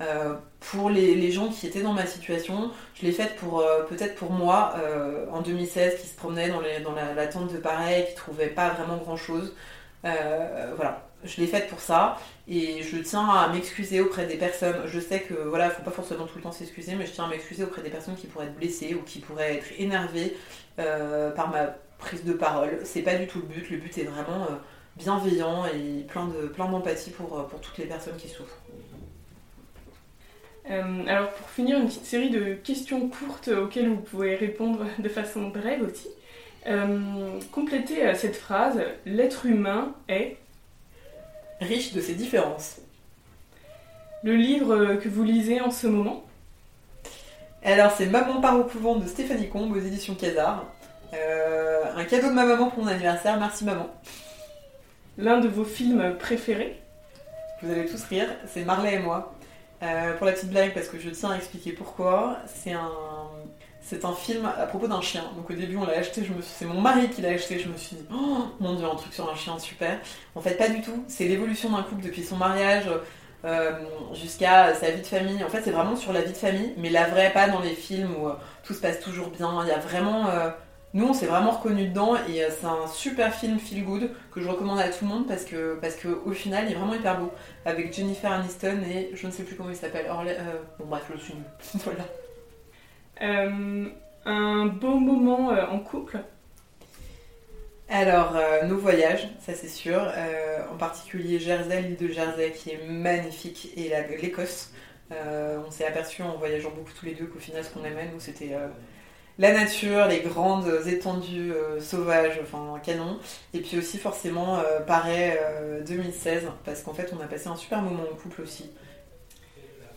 [0.00, 2.70] euh, pour les, gens qui étaient dans ma situation.
[2.94, 6.62] Je l'ai faite pour euh, peut-être pour moi euh, en 2016 qui se promenait dans,
[6.94, 9.54] la, tente de pareil, qui trouvait pas vraiment grand chose.
[10.02, 12.16] voilà, je l'ai faite pour ça
[12.48, 14.80] et je tiens à m'excuser auprès des personnes.
[14.86, 17.28] Je sais que voilà, faut pas forcément tout le temps s'excuser, mais je tiens à
[17.28, 20.34] m'excuser auprès des personnes qui pourraient être blessées ou qui pourraient être énervées
[20.76, 21.74] par ma
[22.04, 22.78] prise de parole.
[22.84, 23.70] C'est pas du tout le but.
[23.70, 24.56] Le but est vraiment euh,
[24.96, 28.60] bienveillant et plein de plein d'empathie pour, euh, pour toutes les personnes qui souffrent.
[30.70, 35.08] Euh, alors pour finir, une petite série de questions courtes auxquelles vous pouvez répondre de
[35.08, 36.08] façon brève aussi.
[37.52, 40.36] complétez cette phrase, l'être humain est
[41.60, 42.80] riche de ses différences.
[44.22, 46.24] Le livre que vous lisez en ce moment?
[47.62, 50.66] Alors c'est Maman part au couvent de Stéphanie Combe aux éditions Casar.
[51.12, 53.88] Euh, un cadeau de ma maman pour mon anniversaire, merci maman.
[55.18, 56.80] L'un de vos films préférés?
[57.62, 59.34] Vous allez tous rire, c'est Marley et moi.
[59.82, 62.90] Euh, pour la petite blague, parce que je tiens à expliquer pourquoi, c'est un,
[63.80, 65.24] c'est un film à propos d'un chien.
[65.36, 67.68] Donc au début on l'a acheté, je me c'est mon mari qui l'a acheté, je
[67.68, 69.98] me suis dit oh mon dieu un truc sur un chien super.
[70.34, 72.84] En fait pas du tout, c'est l'évolution d'un couple depuis son mariage
[73.44, 73.72] euh,
[74.14, 75.44] jusqu'à sa vie de famille.
[75.44, 77.74] En fait c'est vraiment sur la vie de famille, mais la vraie, pas dans les
[77.74, 78.28] films où
[78.62, 79.60] tout se passe toujours bien.
[79.64, 80.28] Il y a vraiment
[80.94, 84.40] nous, on s'est vraiment reconnu dedans et euh, c'est un super film feel good que
[84.40, 86.94] je recommande à tout le monde parce que parce que au final, il est vraiment
[86.94, 87.32] hyper beau
[87.64, 90.06] avec Jennifer Aniston et je ne sais plus comment il s'appelle.
[90.08, 91.42] Euh, bon bref, le film.
[91.84, 92.04] voilà.
[93.22, 93.88] Euh,
[94.24, 96.18] un beau moment en couple?
[97.88, 98.36] Alors,
[98.66, 100.10] nos voyages, ça c'est sûr.
[100.72, 103.92] en particulier Jersey, l'île de Jersey qui est magnifique et
[104.22, 104.72] l'Écosse.
[105.10, 108.20] on s'est aperçu en voyageant beaucoup tous les deux qu'au final, ce qu'on aimait, nous,
[108.20, 108.56] c'était
[109.38, 113.18] la nature, les grandes étendues euh, sauvages, enfin canon.
[113.52, 115.32] Et puis aussi forcément euh, pareil
[115.86, 118.70] 2016, euh, parce qu'en fait on a passé un super moment en couple aussi.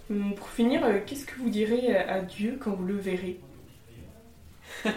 [0.10, 3.40] Hum, pour finir, qu'est-ce que vous direz à Dieu quand vous le verrez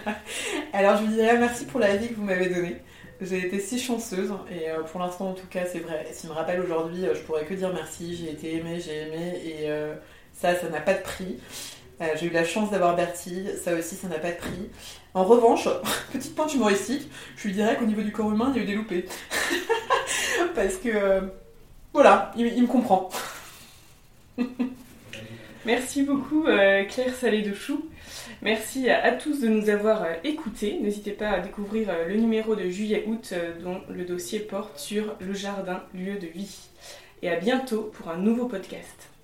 [0.72, 2.76] Alors je lui dirais merci pour la vie que vous m'avez donnée.
[3.20, 6.06] J'ai été si chanceuse et pour l'instant en tout cas c'est vrai.
[6.10, 9.68] S'il me rappelle aujourd'hui, je pourrais que dire merci, j'ai été aimée, j'ai aimé et
[10.32, 11.38] ça, ça n'a pas de prix.
[12.00, 14.70] Euh, j'ai eu la chance d'avoir Bertie, ça aussi, ça n'a pas de prix.
[15.12, 15.68] En revanche,
[16.12, 18.66] petite pointe humoristique, je lui dirais qu'au niveau du corps humain, il y a eu
[18.66, 19.04] des loupés.
[20.54, 21.20] Parce que, euh,
[21.92, 23.10] voilà, il, me comprend.
[25.66, 27.84] Merci beaucoup euh, Claire Salé de Chou.
[28.40, 30.78] Merci à, tous de nous avoir écoutés.
[30.80, 35.82] N'hésitez pas à découvrir le numéro de juillet-août dont le dossier porte sur le jardin,
[35.92, 36.56] lieu de vie.
[37.20, 39.09] Et à bientôt pour un nouveau podcast.